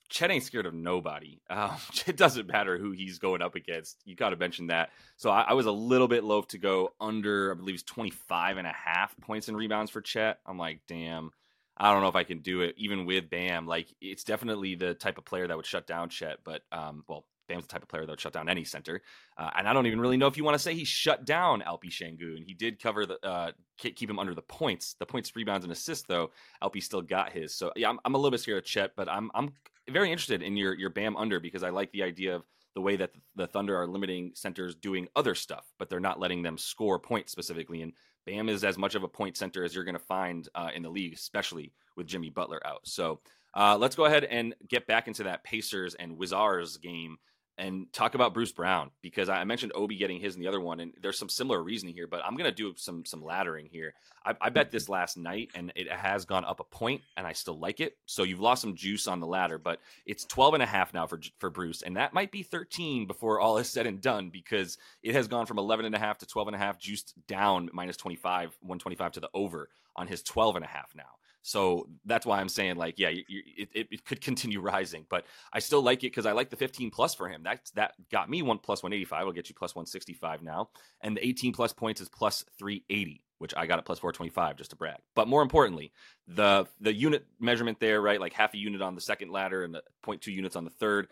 Chet 0.10 0.32
ain't 0.32 0.44
scared 0.44 0.66
of 0.66 0.74
nobody. 0.74 1.40
Um, 1.50 1.78
it 2.06 2.18
doesn't 2.18 2.48
matter 2.48 2.78
who 2.78 2.92
he's 2.92 3.18
going 3.18 3.42
up 3.42 3.56
against. 3.56 4.02
You 4.04 4.16
got 4.16 4.32
to 4.32 4.36
mention 4.36 4.68
that. 4.68 4.90
So 5.16 5.30
I, 5.30 5.42
I, 5.42 5.54
was 5.54 5.68
a 5.68 5.72
little 5.72 6.08
bit 6.08 6.24
loath 6.24 6.50
to 6.50 6.58
go 6.58 6.94
under, 7.00 7.52
I 7.52 7.56
believe 7.56 7.76
it's 7.76 7.84
25 7.84 8.58
and 8.58 8.68
a 8.68 8.74
half 8.74 9.16
points 9.22 9.48
and 9.48 9.56
rebounds 9.56 9.90
for 9.90 10.02
Chet. 10.02 10.40
I'm 10.46 10.58
like, 10.58 10.82
damn, 10.88 11.32
I 11.78 11.94
don't 11.94 12.02
know 12.02 12.10
if 12.10 12.16
I 12.16 12.24
can 12.24 12.40
do 12.40 12.62
it, 12.62 12.76
even 12.78 13.06
with 13.06 13.30
Bam. 13.30 13.68
Like, 13.68 13.88
it's 14.02 14.26
definitely 14.26 14.76
the 14.76 14.96
type 14.96 15.18
of 15.18 15.24
player 15.24 15.48
that 15.48 15.56
would 15.56 15.66
shut 15.66 15.88
down 15.88 16.10
Chet. 16.10 16.40
But, 16.44 16.64
um, 16.74 17.06
well, 17.08 17.26
Bam's 17.48 17.66
the 17.66 17.70
type 17.70 17.84
of 17.84 17.90
player 17.90 18.06
that 18.06 18.12
would 18.12 18.20
shut 18.20 18.34
down 18.34 18.50
any 18.50 18.64
center. 18.64 19.02
Uh, 19.38 19.50
and 19.58 19.68
I 19.68 19.74
don't 19.74 19.88
even 19.88 20.00
really 20.00 20.18
know 20.18 20.28
if 20.28 20.38
you 20.38 20.44
want 20.44 20.56
to 20.56 20.60
say 20.60 20.74
he 20.74 20.86
shut 20.86 21.26
down 21.26 21.62
Alpi 21.62 21.90
Sengun. 21.90 22.44
He 22.46 22.54
did 22.54 22.82
cover 22.82 23.06
the 23.06 23.26
uh, 23.26 23.52
keep 23.78 24.10
him 24.10 24.20
under 24.20 24.34
the 24.34 24.42
points, 24.42 24.96
the 25.00 25.06
points, 25.06 25.36
rebounds, 25.36 25.66
and 25.66 25.72
assists. 25.72 26.06
Though 26.08 26.32
Alpi 26.64 26.82
still 26.82 27.02
got 27.02 27.32
his. 27.32 27.54
So 27.54 27.72
yeah, 27.76 27.90
I'm, 27.90 28.00
I'm 28.06 28.16
a 28.16 28.18
little 28.18 28.32
bit 28.32 28.40
scared 28.40 28.60
of 28.60 28.66
Chet, 28.66 28.92
but 28.96 29.10
I'm 29.10 29.32
I'm 29.36 29.54
very 29.90 30.12
interested 30.12 30.42
in 30.42 30.58
your 30.58 30.74
your 30.74 30.90
Bam 30.90 31.16
under 31.18 31.40
because 31.40 31.64
I 31.64 31.70
like 31.70 31.92
the 31.92 32.04
idea 32.04 32.36
of 32.36 32.44
the 32.76 32.82
way 32.82 32.98
that 32.98 33.12
the 33.36 33.48
Thunder 33.48 33.76
are 33.76 33.88
limiting 33.88 34.32
centers 34.36 34.76
doing 34.76 35.08
other 35.16 35.34
stuff, 35.34 35.66
but 35.80 35.90
they're 35.90 36.00
not 36.00 36.20
letting 36.20 36.44
them 36.44 36.58
score 36.58 37.00
points 37.00 37.32
specifically. 37.32 37.82
And 37.82 37.94
Bam 38.26 38.50
is 38.50 38.64
as 38.64 38.78
much 38.78 38.96
of 38.96 39.04
a 39.04 39.08
point 39.08 39.38
center 39.38 39.64
as 39.64 39.74
you're 39.74 39.86
going 39.86 39.94
to 39.94 40.00
find 40.00 40.50
uh, 40.56 40.70
in 40.76 40.84
the 40.84 40.90
league, 40.90 41.14
especially 41.14 41.72
with 41.96 42.08
Jimmy 42.08 42.30
Butler 42.30 42.66
out. 42.68 42.82
So 42.84 43.22
uh, 43.56 43.78
let's 43.78 43.96
go 43.96 44.06
ahead 44.06 44.26
and 44.26 44.54
get 44.68 44.88
back 44.88 45.08
into 45.08 45.24
that 45.24 45.44
Pacers 45.44 45.96
and 45.96 46.18
Wizards 46.18 46.78
game 46.78 47.18
and 47.58 47.92
talk 47.94 48.16
about 48.16 48.34
Bruce 48.34 48.52
Brown 48.52 48.92
because 49.02 49.30
I 49.30 49.44
mentioned 49.46 49.72
Obi 49.76 49.96
getting 49.96 50.20
his 50.20 50.36
and 50.36 50.44
the 50.44 50.48
other 50.48 50.60
one, 50.60 50.80
and 50.80 50.94
there's 51.02 51.18
some 51.18 51.30
similar 51.30 51.64
reasoning 51.64 51.94
here. 51.94 52.08
But 52.08 52.22
I'm 52.26 52.36
to 52.38 52.52
do 52.52 52.74
some 52.78 53.06
some 53.06 53.22
laddering 53.22 53.70
here. 53.70 53.94
I, 54.26 54.36
I, 54.42 54.50
bet 54.50 54.72
this 54.72 54.90
last 54.90 55.18
night, 55.18 55.50
and 55.56 55.72
it 55.76 55.92
has 55.92 56.26
gone 56.26 56.44
up 56.46 56.60
a 56.60 56.64
point, 56.64 57.02
and 57.16 57.26
I 57.26 57.34
still 57.34 57.58
like 57.58 57.80
it. 57.80 57.98
So 58.06 58.24
you've 58.24 58.40
lost 58.40 58.62
some 58.62 58.76
juice 58.76 59.08
on 59.08 59.20
the 59.20 59.28
ladder, 59.28 59.58
but 59.58 59.80
it's 60.06 60.26
12 60.26 60.56
and 60.56 60.64
a 60.64 60.66
half 60.66 60.94
now 60.94 61.08
for 61.08 61.20
for 61.40 61.50
Bruce, 61.50 61.82
and 61.82 61.96
that 61.98 62.14
might 62.14 62.32
be 62.32 62.44
13 62.44 63.08
before 63.08 63.40
all 63.40 63.58
is 63.58 63.70
said 63.70 63.88
and 63.88 64.02
done 64.02 64.30
because 64.30 64.78
it 65.02 65.16
has 65.16 65.28
gone 65.28 65.46
from 65.46 65.60
11 65.60 65.86
and 65.86 65.96
a 65.96 66.00
half 66.00 66.18
to 66.20 66.26
12 66.26 66.50
and 66.50 66.56
a 66.56 66.60
half, 66.60 66.80
juiced 66.80 67.14
down 67.28 67.70
minus 67.74 67.98
25, 67.98 68.58
125 68.62 69.14
to 69.14 69.20
the 69.20 69.30
over 69.34 69.70
on 69.96 70.08
his 70.08 70.22
12 70.22 70.58
and 70.58 70.66
a 70.66 70.68
half 70.68 70.92
now. 70.96 71.04
So 71.46 71.88
that's 72.06 72.26
why 72.26 72.40
I'm 72.40 72.50
saying 72.50 72.78
like, 72.78 72.98
yeah, 72.98 73.10
you, 73.10 73.24
you, 73.28 73.44
it, 73.56 73.88
it 73.92 74.04
could 74.04 74.20
continue 74.20 74.60
rising, 74.62 75.06
but 75.10 75.26
I 75.54 75.60
still 75.60 75.84
like 75.84 76.00
it 76.00 76.10
because 76.10 76.26
I 76.26 76.32
like 76.32 76.50
the 76.50 76.56
15 76.56 76.90
plus 76.90 77.14
for 77.14 77.30
him. 77.30 77.44
That's 77.44 77.70
that 77.72 77.94
got 78.12 78.32
me 78.32 78.42
one 78.42 78.58
plus 78.58 78.82
185. 78.82 79.28
I'll 79.28 79.32
get 79.32 79.48
you 79.48 79.54
plus 79.54 79.76
165 79.76 80.42
now, 80.42 80.70
and 81.02 81.16
the 81.16 81.24
18 81.24 81.54
plus 81.54 81.72
points 81.72 82.02
is 82.02 82.10
plus 82.10 82.44
380, 82.58 83.24
which 83.38 83.54
I 83.56 83.68
got 83.68 83.78
at 83.78 83.86
plus 83.86 84.00
425 84.00 84.56
just 84.56 84.72
to 84.72 84.76
brag. 84.76 84.98
But 85.14 85.28
more 85.28 85.44
importantly, 85.44 85.92
the 86.28 86.66
the 86.82 86.92
unit 86.92 87.28
measurement 87.40 87.80
there, 87.80 88.02
right? 88.02 88.20
Like 88.20 88.34
half 88.34 88.56
a 88.56 88.58
unit 88.58 88.82
on 88.82 88.96
the 88.96 89.02
second 89.02 89.30
ladder 89.30 89.64
and 89.64 89.72
the 89.72 89.84
0.2 90.04 90.34
units 90.34 90.56
on 90.56 90.64
the 90.64 90.72
third 90.72 91.10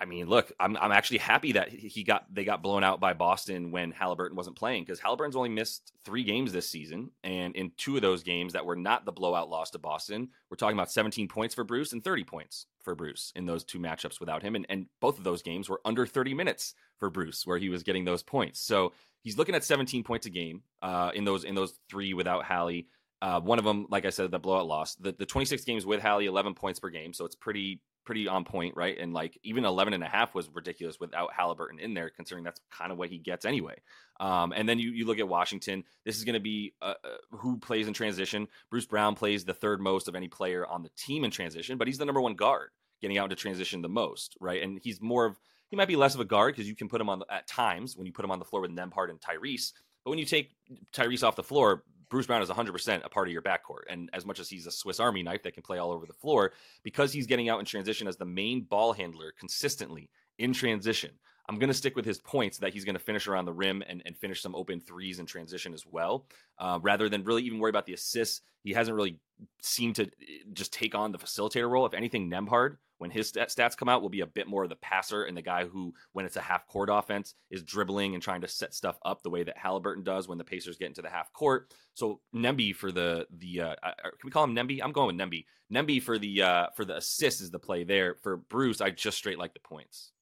I 0.00 0.06
mean, 0.06 0.26
look, 0.26 0.50
I'm 0.58 0.78
I'm 0.78 0.92
actually 0.92 1.18
happy 1.18 1.52
that 1.52 1.68
he 1.68 2.02
got 2.02 2.24
they 2.32 2.42
got 2.42 2.62
blown 2.62 2.82
out 2.82 3.00
by 3.00 3.12
Boston 3.12 3.70
when 3.70 3.92
Haliburton 3.92 4.32
wasn't 4.32 4.56
playing 4.56 4.82
because 4.84 4.98
Haliburton's 4.98 5.36
only 5.36 5.50
missed 5.50 5.92
three 6.06 6.24
games 6.24 6.52
this 6.52 6.68
season, 6.68 7.10
and 7.22 7.54
in 7.54 7.72
two 7.76 7.96
of 7.96 8.02
those 8.02 8.22
games 8.22 8.54
that 8.54 8.64
were 8.64 8.76
not 8.76 9.04
the 9.04 9.12
blowout 9.12 9.50
loss 9.50 9.70
to 9.72 9.78
Boston, 9.78 10.30
we're 10.48 10.56
talking 10.56 10.76
about 10.76 10.90
17 10.90 11.28
points 11.28 11.54
for 11.54 11.64
Bruce 11.64 11.92
and 11.92 12.02
30 12.02 12.24
points 12.24 12.64
for 12.82 12.94
Bruce 12.94 13.30
in 13.36 13.44
those 13.44 13.62
two 13.62 13.78
matchups 13.78 14.20
without 14.20 14.42
him, 14.42 14.54
and 14.54 14.64
and 14.70 14.86
both 15.00 15.18
of 15.18 15.24
those 15.24 15.42
games 15.42 15.68
were 15.68 15.82
under 15.84 16.06
30 16.06 16.32
minutes 16.32 16.72
for 16.98 17.10
Bruce 17.10 17.46
where 17.46 17.58
he 17.58 17.68
was 17.68 17.82
getting 17.82 18.06
those 18.06 18.22
points. 18.22 18.58
So 18.58 18.94
he's 19.22 19.36
looking 19.36 19.54
at 19.54 19.64
17 19.64 20.02
points 20.02 20.24
a 20.24 20.30
game 20.30 20.62
uh, 20.80 21.10
in 21.14 21.24
those 21.24 21.44
in 21.44 21.54
those 21.54 21.78
three 21.90 22.14
without 22.14 22.46
Hallie. 22.46 22.88
Uh, 23.20 23.38
one 23.38 23.58
of 23.58 23.66
them, 23.66 23.86
like 23.90 24.06
I 24.06 24.10
said, 24.10 24.30
the 24.30 24.38
blowout 24.38 24.66
loss. 24.66 24.94
The, 24.94 25.12
the 25.12 25.26
26 25.26 25.64
games 25.64 25.84
with 25.84 26.00
Hallie, 26.00 26.24
11 26.24 26.54
points 26.54 26.80
per 26.80 26.88
game. 26.88 27.12
So 27.12 27.26
it's 27.26 27.36
pretty 27.36 27.82
pretty 28.04 28.28
on 28.28 28.44
point, 28.44 28.76
right? 28.76 28.98
And 28.98 29.12
like 29.12 29.38
even 29.42 29.64
11 29.64 29.94
and 29.94 30.02
a 30.02 30.08
half 30.08 30.34
was 30.34 30.48
ridiculous 30.52 30.98
without 30.98 31.30
Haliburton 31.38 31.78
in 31.78 31.94
there, 31.94 32.10
considering 32.10 32.44
that's 32.44 32.60
kind 32.70 32.92
of 32.92 32.98
what 32.98 33.08
he 33.08 33.18
gets 33.18 33.44
anyway. 33.44 33.76
Um, 34.18 34.52
and 34.54 34.68
then 34.68 34.78
you, 34.78 34.90
you 34.90 35.06
look 35.06 35.18
at 35.18 35.28
Washington. 35.28 35.84
This 36.04 36.16
is 36.16 36.24
going 36.24 36.34
to 36.34 36.40
be 36.40 36.74
uh, 36.82 36.94
uh, 37.04 37.36
who 37.36 37.58
plays 37.58 37.88
in 37.88 37.94
transition. 37.94 38.48
Bruce 38.70 38.86
Brown 38.86 39.14
plays 39.14 39.44
the 39.44 39.54
third 39.54 39.80
most 39.80 40.08
of 40.08 40.14
any 40.14 40.28
player 40.28 40.66
on 40.66 40.82
the 40.82 40.90
team 40.96 41.24
in 41.24 41.30
transition, 41.30 41.78
but 41.78 41.86
he's 41.86 41.98
the 41.98 42.04
number 42.04 42.20
one 42.20 42.34
guard 42.34 42.70
getting 43.00 43.18
out 43.18 43.24
into 43.24 43.36
transition 43.36 43.80
the 43.80 43.88
most, 43.88 44.36
right? 44.40 44.62
And 44.62 44.78
he's 44.82 45.00
more 45.00 45.24
of 45.24 45.38
he 45.70 45.76
might 45.76 45.88
be 45.88 45.96
less 45.96 46.14
of 46.14 46.20
a 46.20 46.24
guard 46.24 46.54
because 46.54 46.68
you 46.68 46.74
can 46.74 46.88
put 46.88 47.00
him 47.00 47.08
on 47.08 47.22
at 47.30 47.46
times 47.46 47.96
when 47.96 48.06
you 48.06 48.12
put 48.12 48.24
him 48.24 48.30
on 48.30 48.40
the 48.40 48.44
floor 48.44 48.62
with 48.62 48.72
Nembhard 48.72 49.08
and 49.08 49.20
Tyrese. 49.20 49.72
But 50.04 50.10
when 50.10 50.18
you 50.18 50.24
take 50.24 50.50
Tyrese 50.92 51.22
off 51.22 51.36
the 51.36 51.42
floor, 51.42 51.84
Bruce 52.10 52.26
Brown 52.26 52.42
is 52.42 52.50
100% 52.50 53.04
a 53.04 53.08
part 53.08 53.28
of 53.28 53.32
your 53.32 53.40
backcourt. 53.42 53.84
And 53.88 54.10
as 54.12 54.26
much 54.26 54.40
as 54.40 54.48
he's 54.48 54.66
a 54.66 54.70
Swiss 54.70 55.00
Army 55.00 55.22
knife 55.22 55.44
that 55.44 55.54
can 55.54 55.62
play 55.62 55.78
all 55.78 55.92
over 55.92 56.06
the 56.06 56.12
floor, 56.12 56.52
because 56.82 57.12
he's 57.12 57.26
getting 57.26 57.48
out 57.48 57.60
in 57.60 57.64
transition 57.64 58.08
as 58.08 58.16
the 58.16 58.24
main 58.24 58.62
ball 58.62 58.92
handler 58.92 59.32
consistently 59.38 60.10
in 60.38 60.52
transition, 60.52 61.12
I'm 61.48 61.58
going 61.58 61.68
to 61.68 61.74
stick 61.74 61.96
with 61.96 62.04
his 62.04 62.18
points 62.18 62.58
that 62.58 62.72
he's 62.72 62.84
going 62.84 62.94
to 62.94 63.00
finish 63.00 63.26
around 63.26 63.44
the 63.44 63.52
rim 63.52 63.82
and, 63.88 64.02
and 64.04 64.16
finish 64.16 64.42
some 64.42 64.54
open 64.54 64.80
threes 64.80 65.18
in 65.18 65.26
transition 65.26 65.72
as 65.72 65.84
well, 65.86 66.26
uh, 66.58 66.78
rather 66.82 67.08
than 67.08 67.24
really 67.24 67.42
even 67.42 67.58
worry 67.58 67.70
about 67.70 67.86
the 67.86 67.94
assists. 67.94 68.40
He 68.62 68.72
hasn't 68.72 68.96
really 68.96 69.18
seemed 69.62 69.96
to 69.96 70.04
eh, 70.04 70.44
just 70.52 70.72
take 70.72 70.94
on 70.94 71.12
the 71.12 71.18
facilitator 71.18 71.68
role. 71.68 71.86
If 71.86 71.94
anything, 71.94 72.30
Nembhard 72.30 72.76
when 73.00 73.10
his 73.10 73.32
stats 73.32 73.78
come 73.78 73.88
out 73.88 74.02
will 74.02 74.10
be 74.10 74.20
a 74.20 74.26
bit 74.26 74.46
more 74.46 74.62
of 74.62 74.68
the 74.68 74.76
passer 74.76 75.22
and 75.24 75.34
the 75.34 75.40
guy 75.40 75.64
who, 75.64 75.94
when 76.12 76.26
it's 76.26 76.36
a 76.36 76.40
half 76.42 76.66
court 76.66 76.90
offense, 76.92 77.34
is 77.50 77.62
dribbling 77.62 78.12
and 78.12 78.22
trying 78.22 78.42
to 78.42 78.46
set 78.46 78.74
stuff 78.74 78.98
up 79.06 79.22
the 79.22 79.30
way 79.30 79.42
that 79.42 79.56
Haliburton 79.56 80.04
does 80.04 80.28
when 80.28 80.36
the 80.36 80.44
Pacers 80.44 80.76
get 80.76 80.88
into 80.88 81.00
the 81.00 81.08
half 81.08 81.32
court. 81.32 81.72
So 81.94 82.20
Nemby 82.34 82.76
for 82.76 82.92
the 82.92 83.26
the 83.38 83.62
uh, 83.62 83.74
can 83.82 84.12
we 84.22 84.30
call 84.30 84.44
him 84.44 84.54
Nemby? 84.54 84.80
I'm 84.84 84.92
going 84.92 85.16
with 85.16 85.16
Nemby. 85.16 85.46
Nemby 85.72 86.02
for 86.02 86.18
the 86.18 86.42
uh, 86.42 86.66
for 86.76 86.84
the 86.84 86.98
assist 86.98 87.40
is 87.40 87.50
the 87.50 87.58
play 87.58 87.84
there. 87.84 88.16
For 88.22 88.36
Bruce, 88.36 88.82
I 88.82 88.90
just 88.90 89.16
straight 89.16 89.38
like 89.38 89.54
the 89.54 89.60
points. 89.60 90.12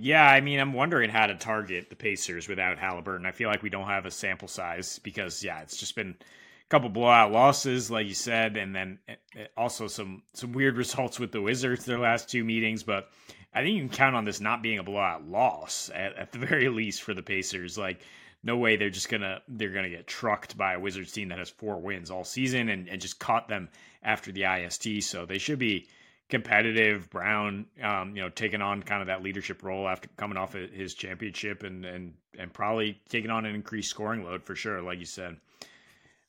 Yeah, 0.00 0.24
I 0.24 0.40
mean, 0.40 0.58
I'm 0.58 0.72
wondering 0.72 1.10
how 1.10 1.26
to 1.26 1.34
target 1.34 1.90
the 1.90 1.96
Pacers 1.96 2.48
without 2.48 2.78
Haliburton. 2.78 3.26
I 3.26 3.32
feel 3.32 3.50
like 3.50 3.62
we 3.62 3.68
don't 3.68 3.88
have 3.88 4.06
a 4.06 4.12
sample 4.12 4.46
size 4.46 5.00
because, 5.00 5.42
yeah, 5.42 5.60
it's 5.60 5.76
just 5.76 5.96
been 5.96 6.14
couple 6.68 6.88
blowout 6.90 7.32
losses, 7.32 7.90
like 7.90 8.06
you 8.06 8.14
said, 8.14 8.56
and 8.56 8.74
then 8.74 8.98
eh, 9.08 9.14
eh, 9.36 9.46
also 9.56 9.86
some 9.86 10.22
some 10.34 10.52
weird 10.52 10.76
results 10.84 11.18
with 11.18 11.32
the 11.32 11.42
Wizards 11.42 11.84
their 11.84 11.98
last 11.98 12.28
two 12.28 12.44
meetings. 12.44 12.82
But 12.82 13.10
I 13.54 13.62
think 13.62 13.76
you 13.76 13.88
can 13.88 13.96
count 13.96 14.16
on 14.16 14.24
this 14.24 14.40
not 14.40 14.62
being 14.62 14.78
a 14.78 14.82
blowout 14.82 15.26
loss 15.26 15.90
at, 15.94 16.16
at 16.16 16.32
the 16.32 16.38
very 16.46 16.68
least 16.68 17.02
for 17.02 17.14
the 17.14 17.22
Pacers. 17.22 17.78
Like, 17.78 18.02
no 18.42 18.56
way 18.56 18.76
they're 18.76 18.90
just 18.90 19.08
gonna 19.08 19.40
they're 19.48 19.70
gonna 19.70 19.88
get 19.88 20.06
trucked 20.06 20.56
by 20.56 20.74
a 20.74 20.80
Wizards 20.80 21.12
team 21.12 21.28
that 21.28 21.38
has 21.38 21.50
four 21.50 21.80
wins 21.80 22.10
all 22.10 22.24
season 22.24 22.68
and, 22.68 22.88
and 22.88 23.00
just 23.00 23.18
caught 23.18 23.48
them 23.48 23.68
after 24.02 24.30
the 24.30 24.44
IST. 24.44 25.02
So 25.02 25.26
they 25.26 25.38
should 25.38 25.58
be 25.58 25.88
competitive. 26.28 27.08
Brown, 27.10 27.66
um, 27.82 28.14
you 28.14 28.22
know, 28.22 28.28
taking 28.28 28.60
on 28.60 28.82
kind 28.82 29.00
of 29.00 29.06
that 29.08 29.22
leadership 29.22 29.62
role 29.62 29.88
after 29.88 30.08
coming 30.16 30.36
off 30.36 30.52
his 30.52 30.94
championship 30.94 31.62
and 31.62 31.84
and 31.84 32.14
and 32.38 32.52
probably 32.52 33.00
taking 33.08 33.30
on 33.30 33.46
an 33.46 33.54
increased 33.54 33.90
scoring 33.90 34.22
load 34.22 34.44
for 34.44 34.54
sure, 34.54 34.82
like 34.82 34.98
you 34.98 35.06
said. 35.06 35.36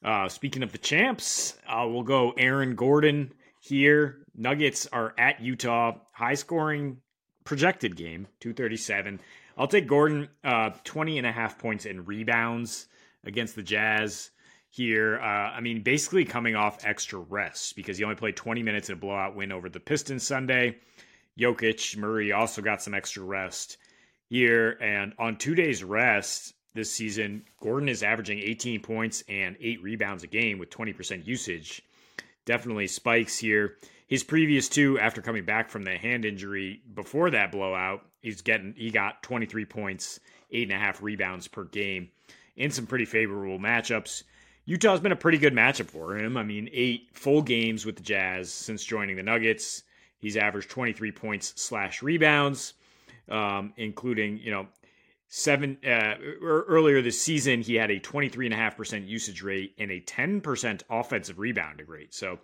Uh, 0.03 0.29
speaking 0.29 0.63
of 0.63 0.71
the 0.71 0.77
champs, 0.77 1.57
uh, 1.67 1.85
we'll 1.87 2.03
go 2.03 2.31
Aaron 2.37 2.75
Gordon 2.75 3.33
here. 3.59 4.19
Nuggets 4.35 4.87
are 4.87 5.13
at 5.17 5.41
Utah, 5.41 5.97
high 6.13 6.35
scoring 6.35 7.01
projected 7.43 7.95
game, 7.95 8.27
237. 8.39 9.19
I'll 9.57 9.67
take 9.67 9.87
Gordon, 9.87 10.29
uh, 10.43 10.69
20 10.83 11.17
and 11.17 11.27
a 11.27 11.31
half 11.31 11.59
points 11.59 11.85
in 11.85 12.05
rebounds 12.05 12.87
against 13.25 13.55
the 13.55 13.63
Jazz 13.63 14.31
here. 14.69 15.19
Uh, 15.19 15.51
I 15.51 15.59
mean, 15.59 15.81
basically 15.81 16.23
coming 16.23 16.55
off 16.55 16.85
extra 16.85 17.19
rest 17.19 17.75
because 17.75 17.97
he 17.97 18.03
only 18.03 18.15
played 18.15 18.37
20 18.37 18.63
minutes 18.63 18.89
in 18.89 18.93
a 18.93 18.97
blowout 18.97 19.35
win 19.35 19.51
over 19.51 19.67
the 19.67 19.79
Pistons 19.79 20.25
Sunday. 20.25 20.77
Jokic, 21.37 21.97
Murray 21.97 22.31
also 22.31 22.61
got 22.61 22.81
some 22.81 22.93
extra 22.93 23.23
rest 23.23 23.77
here. 24.29 24.77
And 24.81 25.13
on 25.19 25.37
two 25.37 25.55
days' 25.55 25.83
rest 25.83 26.53
this 26.73 26.91
season, 26.91 27.43
Gordon 27.61 27.89
is 27.89 28.03
averaging 28.03 28.39
18 28.39 28.81
points 28.81 29.23
and 29.27 29.55
eight 29.59 29.81
rebounds 29.81 30.23
a 30.23 30.27
game 30.27 30.59
with 30.59 30.69
20% 30.69 31.25
usage. 31.25 31.81
Definitely 32.45 32.87
spikes 32.87 33.37
here. 33.37 33.75
His 34.07 34.23
previous 34.23 34.69
two, 34.69 34.97
after 34.99 35.21
coming 35.21 35.45
back 35.45 35.69
from 35.69 35.83
the 35.83 35.97
hand 35.97 36.25
injury 36.25 36.81
before 36.95 37.29
that 37.29 37.51
blowout, 37.51 38.05
he's 38.21 38.41
getting 38.41 38.73
he 38.75 38.89
got 38.89 39.21
23 39.23 39.65
points, 39.65 40.19
eight 40.51 40.63
and 40.63 40.71
a 40.71 40.79
half 40.79 41.01
rebounds 41.01 41.47
per 41.47 41.65
game 41.65 42.09
in 42.55 42.71
some 42.71 42.87
pretty 42.87 43.05
favorable 43.05 43.59
matchups. 43.59 44.23
Utah's 44.65 44.99
been 44.99 45.11
a 45.11 45.15
pretty 45.15 45.37
good 45.37 45.53
matchup 45.53 45.87
for 45.87 46.17
him. 46.17 46.37
I 46.37 46.43
mean, 46.43 46.69
eight 46.71 47.09
full 47.13 47.41
games 47.41 47.85
with 47.85 47.95
the 47.95 48.03
Jazz 48.03 48.51
since 48.51 48.83
joining 48.83 49.15
the 49.15 49.23
Nuggets. 49.23 49.83
He's 50.19 50.37
averaged 50.37 50.69
23 50.69 51.11
points 51.11 51.53
slash 51.55 52.03
rebounds, 52.03 52.73
um, 53.29 53.73
including, 53.77 54.37
you 54.39 54.51
know, 54.51 54.67
seven 55.29 55.77
uh, 55.85 56.15
earlier 56.41 57.01
this 57.01 57.21
season 57.21 57.61
he 57.61 57.75
had 57.75 57.91
a 57.91 57.99
23.5% 57.99 59.07
usage 59.07 59.41
rate 59.41 59.73
and 59.77 59.91
a 59.91 60.01
10% 60.01 60.81
offensive 60.89 61.39
rebounding 61.39 61.87
rate 61.87 62.13
so 62.13 62.39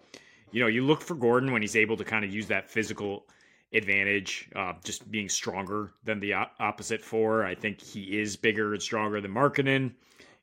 you 0.52 0.62
know 0.62 0.68
you 0.68 0.86
look 0.86 1.02
for 1.02 1.16
gordon 1.16 1.52
when 1.52 1.62
he's 1.62 1.76
able 1.76 1.98
to 1.98 2.04
kind 2.04 2.24
of 2.24 2.32
use 2.32 2.48
that 2.48 2.70
physical 2.70 3.26
advantage 3.74 4.50
uh, 4.56 4.74
just 4.84 5.10
being 5.12 5.28
stronger 5.28 5.92
than 6.04 6.20
the 6.20 6.34
opposite 6.34 7.02
four 7.02 7.44
i 7.44 7.56
think 7.56 7.82
he 7.82 8.20
is 8.20 8.36
bigger 8.36 8.74
and 8.74 8.84
stronger 8.84 9.20
than 9.20 9.34
Markkanen 9.34 9.92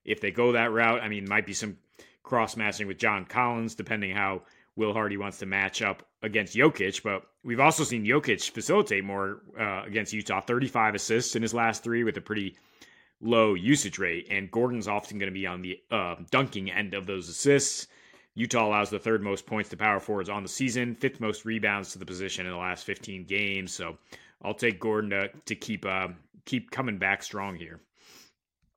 if 0.05 0.21
they 0.21 0.31
go 0.31 0.53
that 0.53 0.73
route. 0.73 1.01
I 1.03 1.09
mean, 1.09 1.29
might 1.29 1.47
be 1.47 1.55
some 1.55 1.77
cross 2.23 2.57
matching 2.57 2.87
with 2.87 2.99
John 2.99 3.25
Collins, 3.25 3.75
depending 3.75 4.15
how 4.15 4.43
Will 4.77 4.93
Hardy 4.93 5.17
wants 5.17 5.39
to 5.39 5.47
match 5.47 5.83
up 5.83 6.03
against 6.23 6.57
Jokic. 6.57 7.03
But 7.03 7.23
we've 7.45 7.61
also 7.61 7.85
seen 7.85 8.05
Jokic 8.05 8.51
facilitate 8.51 9.05
more 9.05 9.43
uh, 9.59 9.83
against 9.85 10.13
Utah 10.13 10.41
35 10.41 10.95
assists 10.95 11.37
in 11.37 11.43
his 11.43 11.55
last 11.55 11.83
three 11.83 12.05
with 12.05 12.17
a 12.17 12.21
pretty 12.21 12.57
low 13.21 13.55
usage 13.55 13.99
rate. 13.99 14.27
And 14.31 14.51
Gordon's 14.51 14.89
often 14.89 15.19
going 15.19 15.31
to 15.31 15.35
be 15.35 15.47
on 15.47 15.63
the 15.63 15.81
uh, 15.91 16.17
dunking 16.31 16.71
end 16.71 16.95
of 16.95 17.07
those 17.07 17.29
assists. 17.29 17.87
Utah 18.35 18.67
allows 18.67 18.91
the 18.91 18.99
third 18.99 19.23
most 19.23 19.47
points 19.47 19.69
to 19.71 19.77
power 19.77 20.01
forwards 20.01 20.31
on 20.31 20.43
the 20.43 20.49
season, 20.49 20.95
fifth 20.95 21.21
most 21.21 21.45
rebounds 21.45 21.93
to 21.93 21.99
the 21.99 22.07
position 22.07 22.47
in 22.47 22.53
the 22.53 22.59
last 22.59 22.85
15 22.85 23.25
games. 23.25 23.73
So 23.75 23.99
I'll 24.43 24.55
take 24.55 24.81
Gordon 24.81 25.11
to, 25.11 25.29
to 25.29 25.55
keep 25.55 25.85
uh, 25.85 26.09
keep 26.45 26.71
coming 26.71 26.99
back 26.99 27.23
strong 27.23 27.57
here. 27.57 27.81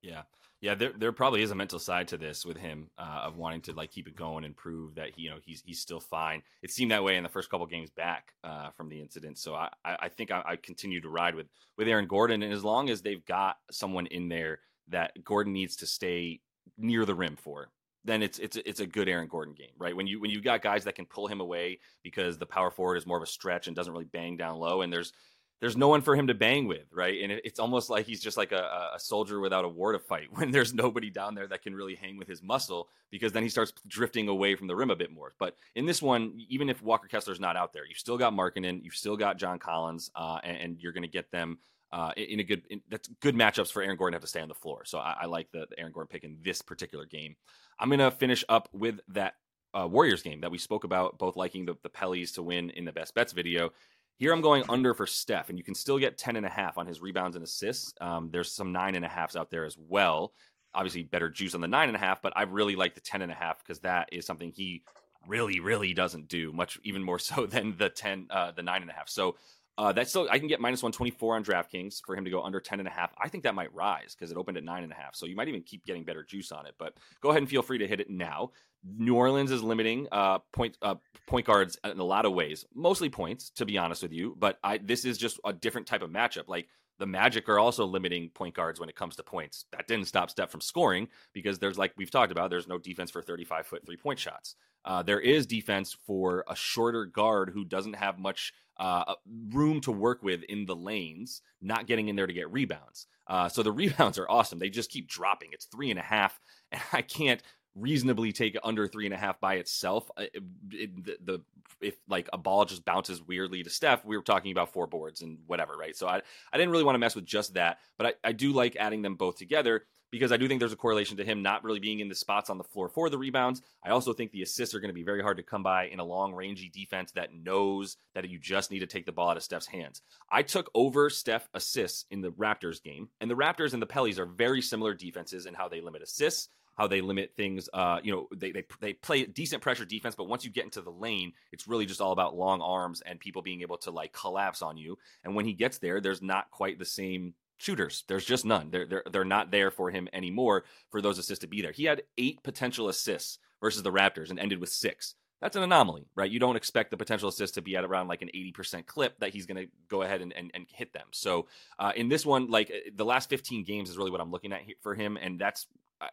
Yeah. 0.01 0.23
Yeah, 0.65 0.73
there 0.73 0.93
there 0.97 1.11
probably 1.11 1.43
is 1.43 1.51
a 1.51 1.55
mental 1.55 1.77
side 1.77 2.07
to 2.07 2.17
this 2.17 2.43
with 2.43 2.57
him 2.57 2.89
uh, 2.97 3.21
of 3.25 3.37
wanting 3.37 3.61
to 3.61 3.73
like 3.73 3.91
keep 3.91 4.07
it 4.07 4.15
going 4.15 4.45
and 4.45 4.57
prove 4.57 4.95
that 4.95 5.11
he, 5.15 5.21
you 5.21 5.29
know 5.29 5.37
he's 5.45 5.61
he's 5.63 5.79
still 5.79 5.99
fine. 5.99 6.41
It 6.63 6.71
seemed 6.71 6.89
that 6.89 7.03
way 7.03 7.17
in 7.17 7.21
the 7.21 7.29
first 7.29 7.51
couple 7.51 7.67
games 7.67 7.91
back 7.91 8.33
uh, 8.43 8.71
from 8.71 8.89
the 8.89 8.99
incident. 8.99 9.37
So 9.37 9.53
I 9.53 9.69
I 9.85 10.09
think 10.09 10.31
I, 10.31 10.41
I, 10.43 10.55
continue 10.55 10.99
to 11.01 11.07
ride 11.07 11.35
with 11.35 11.45
with 11.77 11.87
Aaron 11.87 12.07
Gordon, 12.07 12.41
and 12.41 12.51
as 12.51 12.63
long 12.63 12.89
as 12.89 13.03
they've 13.03 13.23
got 13.27 13.57
someone 13.69 14.07
in 14.07 14.27
there 14.27 14.57
that 14.87 15.23
Gordon 15.23 15.53
needs 15.53 15.75
to 15.75 15.85
stay 15.85 16.41
near 16.79 17.05
the 17.05 17.13
rim 17.13 17.35
for, 17.35 17.69
then 18.03 18.23
it's 18.23 18.39
it's 18.39 18.57
it's 18.57 18.79
a 18.79 18.87
good 18.87 19.07
Aaron 19.07 19.27
Gordon 19.27 19.53
game, 19.53 19.75
right? 19.77 19.95
When 19.95 20.07
you 20.07 20.19
when 20.19 20.31
you 20.31 20.41
got 20.41 20.63
guys 20.63 20.83
that 20.85 20.95
can 20.95 21.05
pull 21.05 21.27
him 21.27 21.41
away 21.41 21.77
because 22.01 22.39
the 22.39 22.47
power 22.47 22.71
forward 22.71 22.95
is 22.95 23.05
more 23.05 23.17
of 23.17 23.23
a 23.23 23.27
stretch 23.27 23.67
and 23.67 23.75
doesn't 23.75 23.93
really 23.93 24.05
bang 24.05 24.35
down 24.35 24.57
low, 24.57 24.81
and 24.81 24.91
there's 24.91 25.13
there's 25.61 25.77
no 25.77 25.87
one 25.87 26.01
for 26.01 26.15
him 26.15 26.27
to 26.27 26.33
bang 26.33 26.67
with, 26.67 26.91
right? 26.91 27.21
And 27.23 27.31
it's 27.31 27.59
almost 27.59 27.89
like 27.89 28.05
he's 28.05 28.21
just 28.21 28.37
like 28.37 28.51
a, 28.51 28.91
a, 28.95 28.99
soldier 28.99 29.39
without 29.39 29.65
a 29.65 29.69
war 29.69 29.93
to 29.93 29.99
fight 29.99 30.27
when 30.31 30.51
there's 30.51 30.73
nobody 30.73 31.09
down 31.09 31.35
there 31.35 31.47
that 31.47 31.63
can 31.63 31.73
really 31.73 31.95
hang 31.95 32.17
with 32.17 32.27
his 32.27 32.43
muscle 32.43 32.89
because 33.09 33.31
then 33.31 33.43
he 33.43 33.49
starts 33.49 33.73
drifting 33.87 34.27
away 34.27 34.55
from 34.55 34.67
the 34.67 34.75
rim 34.75 34.91
a 34.91 34.95
bit 34.95 35.11
more. 35.11 35.33
But 35.39 35.55
in 35.75 35.85
this 35.85 36.01
one, 36.01 36.33
even 36.49 36.69
if 36.69 36.81
Walker 36.81 37.07
Kessler's 37.07 37.39
not 37.39 37.55
out 37.55 37.73
there, 37.73 37.85
you've 37.85 37.97
still 37.97 38.17
got 38.17 38.33
Markkanen, 38.33 38.83
you've 38.83 38.95
still 38.95 39.17
got 39.17 39.37
John 39.37 39.59
Collins, 39.59 40.11
uh, 40.15 40.39
and, 40.43 40.57
and, 40.57 40.79
you're 40.79 40.91
going 40.91 41.03
to 41.03 41.07
get 41.07 41.31
them 41.31 41.57
uh, 41.91 42.11
in 42.17 42.41
a 42.41 42.43
good 42.43 42.63
in, 42.69 42.81
that's 42.89 43.07
good 43.21 43.35
matchups 43.35 43.71
for 43.71 43.81
Aaron 43.81 43.95
Gordon 43.95 44.13
to 44.13 44.15
have 44.17 44.23
to 44.23 44.27
stay 44.27 44.41
on 44.41 44.49
the 44.49 44.53
floor. 44.53 44.83
So 44.85 44.97
I, 44.97 45.15
I 45.21 45.25
like 45.25 45.49
the, 45.51 45.65
the, 45.69 45.79
Aaron 45.79 45.93
Gordon 45.93 46.09
pick 46.09 46.23
in 46.23 46.37
this 46.41 46.61
particular 46.61 47.05
game. 47.05 47.35
I'm 47.79 47.89
going 47.89 47.99
to 47.99 48.11
finish 48.11 48.43
up 48.49 48.67
with 48.73 48.99
that 49.09 49.35
uh, 49.73 49.87
Warriors 49.87 50.21
game 50.21 50.41
that 50.41 50.51
we 50.51 50.57
spoke 50.57 50.83
about, 50.83 51.17
both 51.17 51.35
liking 51.35 51.65
the, 51.65 51.75
the 51.83 51.89
Pellies 51.89 52.33
to 52.35 52.43
win 52.43 52.69
in 52.71 52.85
the 52.85 52.91
best 52.91 53.13
bets 53.13 53.33
video. 53.33 53.71
Here 54.17 54.31
I'm 54.31 54.41
going 54.41 54.63
under 54.69 54.93
for 54.93 55.05
Steph, 55.05 55.49
and 55.49 55.57
you 55.57 55.63
can 55.63 55.75
still 55.75 55.99
get 55.99 56.17
10 56.17 56.37
and 56.37 56.45
a 56.45 56.49
half 56.49 56.77
on 56.77 56.87
his 56.87 57.01
rebounds 57.01 57.35
and 57.35 57.43
assists. 57.43 57.93
Um, 57.99 58.29
there's 58.31 58.51
some 58.51 58.71
nine 58.71 58.95
and 58.95 59.03
a 59.03 59.09
halfs 59.09 59.35
out 59.35 59.51
there 59.51 59.65
as 59.65 59.77
well. 59.77 60.33
Obviously, 60.73 61.03
better 61.03 61.29
juice 61.29 61.53
on 61.53 61.61
the 61.61 61.67
nine 61.67 61.89
and 61.89 61.97
a 61.97 61.99
half, 61.99 62.21
but 62.21 62.31
I 62.35 62.43
really 62.43 62.77
like 62.77 62.95
the 62.95 63.01
10 63.01 63.21
and 63.21 63.31
a 63.31 63.35
half 63.35 63.59
because 63.59 63.79
that 63.79 64.09
is 64.13 64.25
something 64.25 64.51
he 64.51 64.83
really, 65.27 65.59
really 65.59 65.93
doesn't 65.93 66.29
do 66.29 66.53
much, 66.53 66.79
even 66.83 67.03
more 67.03 67.19
so 67.19 67.45
than 67.45 67.75
the 67.77 67.89
10, 67.89 68.27
uh, 68.29 68.51
the 68.51 68.63
nine 68.63 68.81
and 68.81 68.91
a 68.91 68.93
half. 68.93 69.09
So 69.09 69.35
uh, 69.77 69.91
that's 69.91 70.09
still 70.09 70.27
I 70.31 70.39
can 70.39 70.47
get 70.47 70.61
minus 70.61 70.81
124 70.81 71.35
on 71.35 71.43
DraftKings 71.43 72.01
for 72.05 72.15
him 72.15 72.23
to 72.25 72.31
go 72.31 72.41
under 72.41 72.59
10 72.59 72.79
and 72.79 72.87
a 72.87 72.91
half. 72.91 73.13
I 73.21 73.27
think 73.27 73.43
that 73.43 73.55
might 73.55 73.73
rise 73.73 74.15
because 74.15 74.31
it 74.31 74.37
opened 74.37 74.57
at 74.57 74.63
nine 74.63 74.83
and 74.83 74.91
a 74.91 74.95
half. 74.95 75.15
So 75.15 75.25
you 75.25 75.35
might 75.35 75.47
even 75.49 75.63
keep 75.63 75.85
getting 75.85 76.03
better 76.03 76.23
juice 76.23 76.51
on 76.51 76.65
it. 76.65 76.75
But 76.77 76.93
go 77.21 77.29
ahead 77.29 77.41
and 77.41 77.49
feel 77.49 77.61
free 77.61 77.79
to 77.79 77.87
hit 77.87 77.99
it 77.99 78.09
now. 78.09 78.51
New 78.97 79.15
Orleans 79.15 79.51
is 79.51 79.63
limiting 79.63 80.07
uh, 80.11 80.39
point 80.53 80.77
uh, 80.81 80.95
point 81.27 81.45
guards 81.45 81.77
in 81.83 81.99
a 81.99 82.03
lot 82.03 82.25
of 82.25 82.33
ways, 82.33 82.65
mostly 82.73 83.09
points, 83.09 83.49
to 83.51 83.65
be 83.65 83.77
honest 83.77 84.03
with 84.03 84.13
you. 84.13 84.35
But 84.37 84.59
I 84.63 84.77
this 84.77 85.05
is 85.05 85.17
just 85.17 85.39
a 85.43 85.51
different 85.51 85.87
type 85.87 86.03
of 86.03 86.09
matchup. 86.09 86.47
Like 86.47 86.67
the 86.99 87.05
Magic 87.05 87.49
are 87.49 87.59
also 87.59 87.85
limiting 87.85 88.29
point 88.29 88.55
guards 88.55 88.79
when 88.79 88.89
it 88.89 88.95
comes 88.95 89.15
to 89.15 89.23
points. 89.23 89.65
That 89.71 89.87
didn't 89.87 90.07
stop 90.07 90.29
Steph 90.29 90.51
from 90.51 90.61
scoring 90.61 91.07
because 91.33 91.59
there's 91.59 91.77
like 91.77 91.93
we've 91.97 92.11
talked 92.11 92.31
about, 92.31 92.49
there's 92.49 92.67
no 92.67 92.77
defense 92.77 93.11
for 93.11 93.21
35 93.21 93.67
foot 93.67 93.85
three 93.85 93.97
point 93.97 94.19
shots. 94.19 94.55
Uh, 94.85 95.01
there 95.01 95.19
is 95.19 95.47
defense 95.47 95.97
for 96.05 96.43
a 96.47 96.55
shorter 96.55 97.05
guard 97.05 97.49
who 97.53 97.65
doesn't 97.65 97.95
have 97.95 98.19
much 98.19 98.53
uh, 98.77 99.15
room 99.49 99.81
to 99.81 99.91
work 99.91 100.21
with 100.21 100.43
in 100.43 100.65
the 100.65 100.75
lanes, 100.75 101.41
not 101.61 101.87
getting 101.87 102.07
in 102.07 102.15
there 102.15 102.27
to 102.27 102.33
get 102.33 102.51
rebounds. 102.51 103.07
Uh, 103.27 103.49
so 103.49 103.63
the 103.63 103.71
rebounds 103.71 104.17
are 104.17 104.29
awesome. 104.29 104.59
They 104.59 104.69
just 104.69 104.91
keep 104.91 105.07
dropping. 105.07 105.49
It's 105.51 105.65
three 105.65 105.89
and 105.89 105.99
a 105.99 106.03
half, 106.03 106.39
and 106.71 106.81
I 106.93 107.01
can't 107.01 107.41
reasonably 107.75 108.31
take 108.31 108.57
under 108.63 108.87
three 108.87 109.05
and 109.05 109.13
a 109.13 109.17
half 109.17 109.39
by 109.39 109.55
itself. 109.55 110.09
Uh, 110.17 110.23
it, 110.33 110.43
it, 110.71 111.05
the, 111.05 111.17
the, 111.23 111.41
if 111.81 111.95
like 112.07 112.29
a 112.31 112.37
ball 112.37 112.65
just 112.65 112.85
bounces 112.85 113.21
weirdly 113.21 113.63
to 113.63 113.69
Steph, 113.69 114.05
we 114.05 114.15
were 114.15 114.23
talking 114.23 114.51
about 114.51 114.71
four 114.71 114.87
boards 114.87 115.21
and 115.21 115.39
whatever, 115.45 115.73
right? 115.73 115.95
So 115.95 116.07
I 116.07 116.21
I 116.51 116.57
didn't 116.57 116.71
really 116.71 116.83
want 116.83 116.95
to 116.95 116.99
mess 116.99 117.15
with 117.15 117.25
just 117.25 117.55
that, 117.55 117.79
but 117.97 118.07
I, 118.07 118.29
I 118.29 118.31
do 118.31 118.53
like 118.53 118.75
adding 118.77 119.01
them 119.01 119.15
both 119.15 119.37
together 119.37 119.83
because 120.11 120.31
I 120.31 120.37
do 120.37 120.47
think 120.47 120.59
there's 120.59 120.71
a 120.71 120.77
correlation 120.77 121.17
to 121.17 121.25
him 121.25 121.41
not 121.41 121.65
really 121.65 121.81
being 121.81 121.99
in 121.99 122.07
the 122.07 122.15
spots 122.15 122.49
on 122.49 122.57
the 122.57 122.63
floor 122.63 122.87
for 122.87 123.09
the 123.09 123.17
rebounds. 123.17 123.61
I 123.83 123.89
also 123.89 124.13
think 124.13 124.31
the 124.31 124.43
assists 124.43 124.73
are 124.73 124.79
going 124.79 124.89
to 124.89 124.93
be 124.93 125.03
very 125.03 125.21
hard 125.21 125.35
to 125.37 125.43
come 125.43 125.63
by 125.63 125.87
in 125.87 125.99
a 125.99 126.05
long, 126.05 126.33
rangy 126.33 126.69
defense 126.73 127.11
that 127.13 127.33
knows 127.33 127.97
that 128.13 128.29
you 128.29 128.39
just 128.39 128.71
need 128.71 128.79
to 128.79 128.87
take 128.87 129.05
the 129.05 129.11
ball 129.11 129.31
out 129.31 129.37
of 129.37 129.43
Steph's 129.43 129.67
hands. 129.67 130.01
I 130.31 130.43
took 130.43 130.71
over 130.73 131.09
Steph 131.09 131.49
assists 131.53 132.05
in 132.09 132.21
the 132.21 132.31
Raptors 132.31 132.81
game, 132.81 133.09
and 133.19 133.29
the 133.29 133.35
Raptors 133.35 133.73
and 133.73 133.81
the 133.81 133.87
Pellies 133.87 134.17
are 134.17 134.25
very 134.25 134.61
similar 134.61 134.93
defenses 134.93 135.45
in 135.45 135.53
how 135.53 135.67
they 135.67 135.81
limit 135.81 136.01
assists 136.01 136.47
how 136.75 136.87
they 136.87 137.01
limit 137.01 137.33
things. 137.35 137.69
Uh, 137.73 137.99
you 138.03 138.11
know, 138.11 138.27
they, 138.35 138.51
they 138.51 138.63
they 138.79 138.93
play 138.93 139.25
decent 139.25 139.61
pressure 139.61 139.85
defense, 139.85 140.15
but 140.15 140.27
once 140.27 140.43
you 140.43 140.51
get 140.51 140.65
into 140.65 140.81
the 140.81 140.91
lane, 140.91 141.33
it's 141.51 141.67
really 141.67 141.85
just 141.85 142.01
all 142.01 142.11
about 142.11 142.35
long 142.35 142.61
arms 142.61 143.01
and 143.05 143.19
people 143.19 143.41
being 143.41 143.61
able 143.61 143.77
to 143.77 143.91
like 143.91 144.13
collapse 144.13 144.61
on 144.61 144.77
you. 144.77 144.97
And 145.23 145.35
when 145.35 145.45
he 145.45 145.53
gets 145.53 145.77
there, 145.77 146.01
there's 146.01 146.21
not 146.21 146.51
quite 146.51 146.77
the 146.79 146.85
same 146.85 147.33
shooters. 147.57 148.03
There's 148.07 148.25
just 148.25 148.45
none. 148.45 148.69
They're 148.69 148.85
they're 148.85 149.03
they're 149.11 149.25
not 149.25 149.51
there 149.51 149.71
for 149.71 149.89
him 149.89 150.07
anymore 150.13 150.65
for 150.91 151.01
those 151.01 151.17
assists 151.17 151.41
to 151.41 151.47
be 151.47 151.61
there. 151.61 151.71
He 151.71 151.85
had 151.85 152.03
eight 152.17 152.43
potential 152.43 152.89
assists 152.89 153.39
versus 153.61 153.83
the 153.83 153.91
Raptors 153.91 154.29
and 154.29 154.39
ended 154.39 154.59
with 154.59 154.69
six. 154.69 155.15
that's 155.41 155.55
an 155.55 155.63
anomaly, 155.63 156.07
right? 156.15 156.29
You 156.29 156.39
don't 156.39 156.55
expect 156.55 156.91
the 156.91 156.97
potential 156.97 157.29
assist 157.29 157.55
to 157.55 157.61
be 157.61 157.75
at 157.75 157.83
around 157.83 158.07
like 158.07 158.21
an 158.21 158.29
80% 158.35 158.85
clip 158.85 159.19
that 159.19 159.31
he's 159.31 159.45
going 159.45 159.65
to 159.65 159.71
go 159.89 160.01
ahead 160.01 160.21
and, 160.21 160.33
and, 160.33 160.51
and, 160.53 160.65
hit 160.69 160.93
them. 160.93 161.07
So 161.11 161.47
uh, 161.79 161.91
in 161.95 162.09
this 162.09 162.25
one, 162.25 162.49
like 162.49 162.69
uh, 162.69 162.89
the 162.95 163.05
last 163.05 163.29
15 163.29 163.63
games 163.63 163.89
is 163.89 163.97
really 163.97 164.11
what 164.11 164.21
I'm 164.21 164.31
looking 164.31 164.53
at 164.53 164.61
for 164.81 164.95
him. 164.95 165.17
And 165.17 165.39
that's 165.39 165.67
uh, 165.99 166.07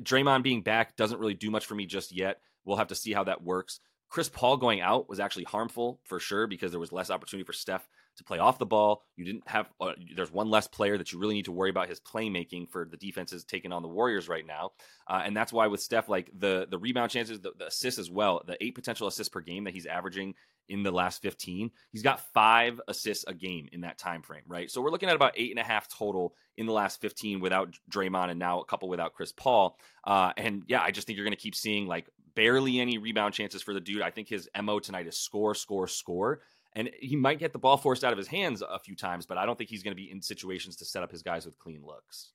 Draymond 0.00 0.42
being 0.42 0.62
back 0.62 0.96
doesn't 0.96 1.18
really 1.18 1.34
do 1.34 1.50
much 1.50 1.66
for 1.66 1.74
me 1.74 1.86
just 1.86 2.12
yet. 2.12 2.40
We'll 2.64 2.78
have 2.78 2.88
to 2.88 2.94
see 2.94 3.12
how 3.12 3.24
that 3.24 3.42
works. 3.42 3.80
Chris 4.08 4.28
Paul 4.28 4.56
going 4.56 4.80
out 4.80 5.08
was 5.08 5.18
actually 5.18 5.44
harmful 5.44 6.00
for 6.04 6.20
sure 6.20 6.46
because 6.46 6.70
there 6.70 6.80
was 6.80 6.92
less 6.92 7.10
opportunity 7.10 7.44
for 7.44 7.52
Steph 7.52 7.88
to 8.16 8.22
play 8.22 8.38
off 8.38 8.60
the 8.60 8.66
ball. 8.66 9.02
You 9.16 9.24
didn't 9.24 9.48
have, 9.48 9.68
uh, 9.80 9.92
there's 10.14 10.30
one 10.30 10.48
less 10.50 10.68
player 10.68 10.96
that 10.96 11.12
you 11.12 11.18
really 11.18 11.34
need 11.34 11.46
to 11.46 11.52
worry 11.52 11.70
about 11.70 11.88
his 11.88 11.98
playmaking 12.00 12.70
for 12.70 12.86
the 12.88 12.96
defenses 12.96 13.44
taking 13.44 13.72
on 13.72 13.82
the 13.82 13.88
Warriors 13.88 14.28
right 14.28 14.46
now. 14.46 14.70
Uh, 15.08 15.22
and 15.24 15.36
that's 15.36 15.52
why 15.52 15.66
with 15.66 15.80
Steph, 15.80 16.08
like 16.08 16.30
the, 16.38 16.68
the 16.70 16.78
rebound 16.78 17.10
chances, 17.10 17.40
the, 17.40 17.52
the 17.58 17.66
assists 17.66 17.98
as 17.98 18.10
well, 18.10 18.40
the 18.46 18.62
eight 18.62 18.76
potential 18.76 19.08
assists 19.08 19.30
per 19.30 19.40
game 19.40 19.64
that 19.64 19.74
he's 19.74 19.86
averaging 19.86 20.34
in 20.68 20.82
the 20.82 20.90
last 20.90 21.22
15, 21.22 21.70
he's 21.90 22.02
got 22.02 22.20
five 22.32 22.80
assists 22.88 23.24
a 23.26 23.34
game 23.34 23.68
in 23.72 23.82
that 23.82 23.98
time 23.98 24.22
frame, 24.22 24.42
right? 24.46 24.70
So 24.70 24.80
we're 24.80 24.90
looking 24.90 25.08
at 25.08 25.16
about 25.16 25.34
eight 25.36 25.50
and 25.50 25.60
a 25.60 25.64
half 25.64 25.88
total 25.88 26.34
in 26.56 26.66
the 26.66 26.72
last 26.72 27.00
15 27.00 27.40
without 27.40 27.74
Draymond 27.90 28.30
and 28.30 28.38
now 28.38 28.60
a 28.60 28.64
couple 28.64 28.88
without 28.88 29.14
Chris 29.14 29.32
Paul. 29.32 29.78
Uh, 30.04 30.32
and 30.36 30.62
yeah, 30.66 30.82
I 30.82 30.90
just 30.90 31.06
think 31.06 31.16
you're 31.16 31.26
going 31.26 31.36
to 31.36 31.42
keep 31.42 31.54
seeing 31.54 31.86
like 31.86 32.08
barely 32.34 32.80
any 32.80 32.98
rebound 32.98 33.34
chances 33.34 33.62
for 33.62 33.74
the 33.74 33.80
dude. 33.80 34.02
I 34.02 34.10
think 34.10 34.28
his 34.28 34.48
MO 34.60 34.78
tonight 34.78 35.06
is 35.06 35.16
score, 35.16 35.54
score, 35.54 35.86
score 35.86 36.40
and 36.74 36.90
he 37.00 37.16
might 37.16 37.38
get 37.38 37.52
the 37.52 37.58
ball 37.58 37.76
forced 37.76 38.04
out 38.04 38.12
of 38.12 38.18
his 38.18 38.26
hands 38.26 38.62
a 38.62 38.78
few 38.78 38.96
times, 38.96 39.26
but 39.26 39.38
I 39.38 39.46
don't 39.46 39.56
think 39.56 39.70
he's 39.70 39.82
going 39.82 39.92
to 39.92 40.02
be 40.02 40.10
in 40.10 40.20
situations 40.20 40.76
to 40.76 40.84
set 40.84 41.02
up 41.02 41.12
his 41.12 41.22
guys 41.22 41.46
with 41.46 41.58
clean 41.58 41.82
looks. 41.84 42.32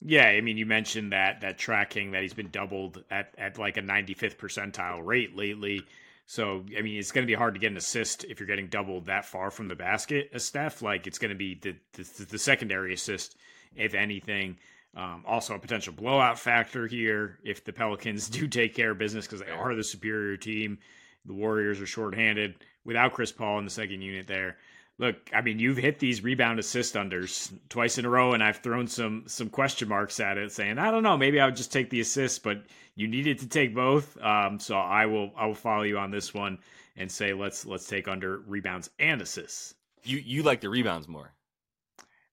Yeah, 0.00 0.26
I 0.26 0.40
mean, 0.40 0.56
you 0.56 0.66
mentioned 0.66 1.12
that 1.12 1.40
that 1.40 1.58
tracking 1.58 2.12
that 2.12 2.22
he's 2.22 2.34
been 2.34 2.50
doubled 2.50 3.02
at 3.10 3.34
at 3.36 3.58
like 3.58 3.76
a 3.76 3.82
95th 3.82 4.36
percentile 4.36 5.04
rate 5.04 5.36
lately. 5.36 5.82
So, 6.30 6.62
I 6.76 6.82
mean, 6.82 6.98
it's 6.98 7.10
going 7.10 7.26
to 7.26 7.30
be 7.30 7.34
hard 7.34 7.54
to 7.54 7.60
get 7.60 7.70
an 7.70 7.78
assist 7.78 8.24
if 8.24 8.38
you're 8.38 8.46
getting 8.46 8.66
doubled 8.66 9.06
that 9.06 9.24
far 9.24 9.50
from 9.50 9.66
the 9.66 9.74
basket 9.74 10.28
as 10.34 10.44
Steph. 10.44 10.82
Like, 10.82 11.06
it's 11.06 11.18
going 11.18 11.30
to 11.30 11.34
be 11.34 11.54
the, 11.54 11.74
the, 11.94 12.26
the 12.26 12.38
secondary 12.38 12.92
assist, 12.92 13.34
if 13.74 13.94
anything. 13.94 14.58
Um, 14.94 15.24
also, 15.26 15.54
a 15.54 15.58
potential 15.58 15.94
blowout 15.94 16.38
factor 16.38 16.86
here 16.86 17.38
if 17.44 17.64
the 17.64 17.72
Pelicans 17.72 18.28
do 18.28 18.46
take 18.46 18.74
care 18.74 18.90
of 18.90 18.98
business 18.98 19.26
because 19.26 19.40
they 19.40 19.50
are 19.50 19.74
the 19.74 19.82
superior 19.82 20.36
team. 20.36 20.78
The 21.24 21.32
Warriors 21.32 21.80
are 21.80 21.86
shorthanded 21.86 22.56
without 22.84 23.14
Chris 23.14 23.32
Paul 23.32 23.60
in 23.60 23.64
the 23.64 23.70
second 23.70 24.02
unit 24.02 24.26
there. 24.26 24.58
Look, 25.00 25.30
I 25.32 25.42
mean, 25.42 25.60
you've 25.60 25.76
hit 25.76 26.00
these 26.00 26.24
rebound 26.24 26.58
assist 26.58 26.94
unders 26.94 27.52
twice 27.68 27.98
in 27.98 28.04
a 28.04 28.10
row, 28.10 28.32
and 28.32 28.42
I've 28.42 28.58
thrown 28.58 28.88
some 28.88 29.24
some 29.26 29.48
question 29.48 29.88
marks 29.88 30.18
at 30.18 30.38
it, 30.38 30.50
saying 30.50 30.78
I 30.78 30.90
don't 30.90 31.04
know, 31.04 31.16
maybe 31.16 31.38
I 31.38 31.46
would 31.46 31.56
just 31.56 31.72
take 31.72 31.88
the 31.88 32.00
assist, 32.00 32.42
but 32.42 32.64
you 32.96 33.06
needed 33.06 33.38
to 33.38 33.48
take 33.48 33.74
both. 33.74 34.20
Um, 34.20 34.58
so 34.58 34.76
I 34.76 35.06
will 35.06 35.32
I 35.36 35.46
will 35.46 35.54
follow 35.54 35.84
you 35.84 35.98
on 35.98 36.10
this 36.10 36.34
one 36.34 36.58
and 36.96 37.10
say 37.10 37.32
let's 37.32 37.64
let's 37.64 37.86
take 37.86 38.08
under 38.08 38.38
rebounds 38.38 38.90
and 38.98 39.22
assists. 39.22 39.74
You 40.02 40.18
you 40.18 40.42
like 40.42 40.60
the 40.60 40.68
rebounds 40.68 41.06
more. 41.06 41.32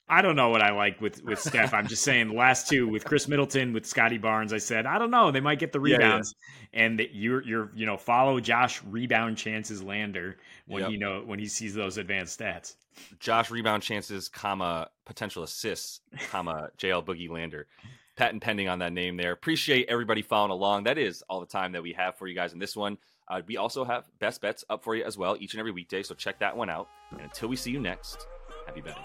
I 0.07 0.21
don't 0.21 0.35
know 0.35 0.49
what 0.49 0.61
I 0.61 0.71
like 0.71 1.01
with 1.01 1.23
with 1.23 1.39
Steph. 1.39 1.73
I'm 1.73 1.87
just 1.87 2.03
saying 2.03 2.27
the 2.27 2.35
last 2.35 2.67
two 2.67 2.87
with 2.87 3.05
Khris 3.05 3.27
Middleton, 3.27 3.73
with 3.73 3.85
Scottie 3.85 4.19
Barnes. 4.19 4.53
I 4.53 4.59
said 4.59 4.85
I 4.85 4.99
don't 4.99 5.09
know. 5.09 5.31
They 5.31 5.39
might 5.39 5.57
get 5.57 5.71
the 5.71 5.79
rebounds, 5.79 6.35
yeah, 6.71 6.79
yeah. 6.79 6.85
and 6.85 7.07
you're 7.11 7.41
you're 7.41 7.71
you 7.73 7.87
know 7.87 7.97
follow 7.97 8.39
Josh 8.39 8.83
rebound 8.83 9.37
chances 9.37 9.81
Lander 9.81 10.37
when 10.67 10.83
yep. 10.83 10.91
you 10.91 10.99
know 10.99 11.23
when 11.25 11.39
he 11.39 11.47
sees 11.47 11.73
those 11.73 11.97
advanced 11.97 12.39
stats. 12.39 12.75
Josh 13.19 13.49
rebound 13.49 13.81
chances, 13.81 14.29
comma 14.29 14.89
potential 15.05 15.43
assists, 15.43 16.01
comma 16.29 16.69
JL 16.77 17.03
Boogie 17.03 17.29
Lander. 17.29 17.67
Patent 18.15 18.41
pending 18.41 18.69
on 18.69 18.79
that 18.79 18.93
name 18.93 19.17
there. 19.17 19.33
Appreciate 19.33 19.89
everybody 19.89 20.21
following 20.21 20.51
along. 20.51 20.83
That 20.83 20.97
is 20.97 21.21
all 21.29 21.41
the 21.41 21.45
time 21.45 21.73
that 21.73 21.83
we 21.83 21.91
have 21.93 22.15
for 22.15 22.27
you 22.27 22.35
guys 22.35 22.53
in 22.53 22.59
this 22.59 22.75
one. 22.75 22.97
Uh, 23.27 23.41
we 23.45 23.57
also 23.57 23.83
have 23.83 24.05
best 24.19 24.39
bets 24.39 24.63
up 24.69 24.83
for 24.83 24.95
you 24.95 25.03
as 25.03 25.17
well 25.17 25.35
each 25.39 25.53
and 25.53 25.59
every 25.59 25.71
weekday, 25.71 26.03
so 26.03 26.13
check 26.15 26.39
that 26.39 26.55
one 26.55 26.69
out. 26.69 26.87
And 27.11 27.21
until 27.21 27.49
we 27.49 27.55
see 27.55 27.71
you 27.71 27.79
next, 27.79 28.27
happy 28.67 28.81
betting. 28.81 29.03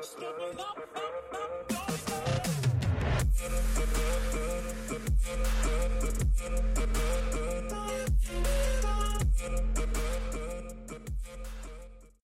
Step 0.00 0.38
it 0.38 0.60
up. 0.60 1.87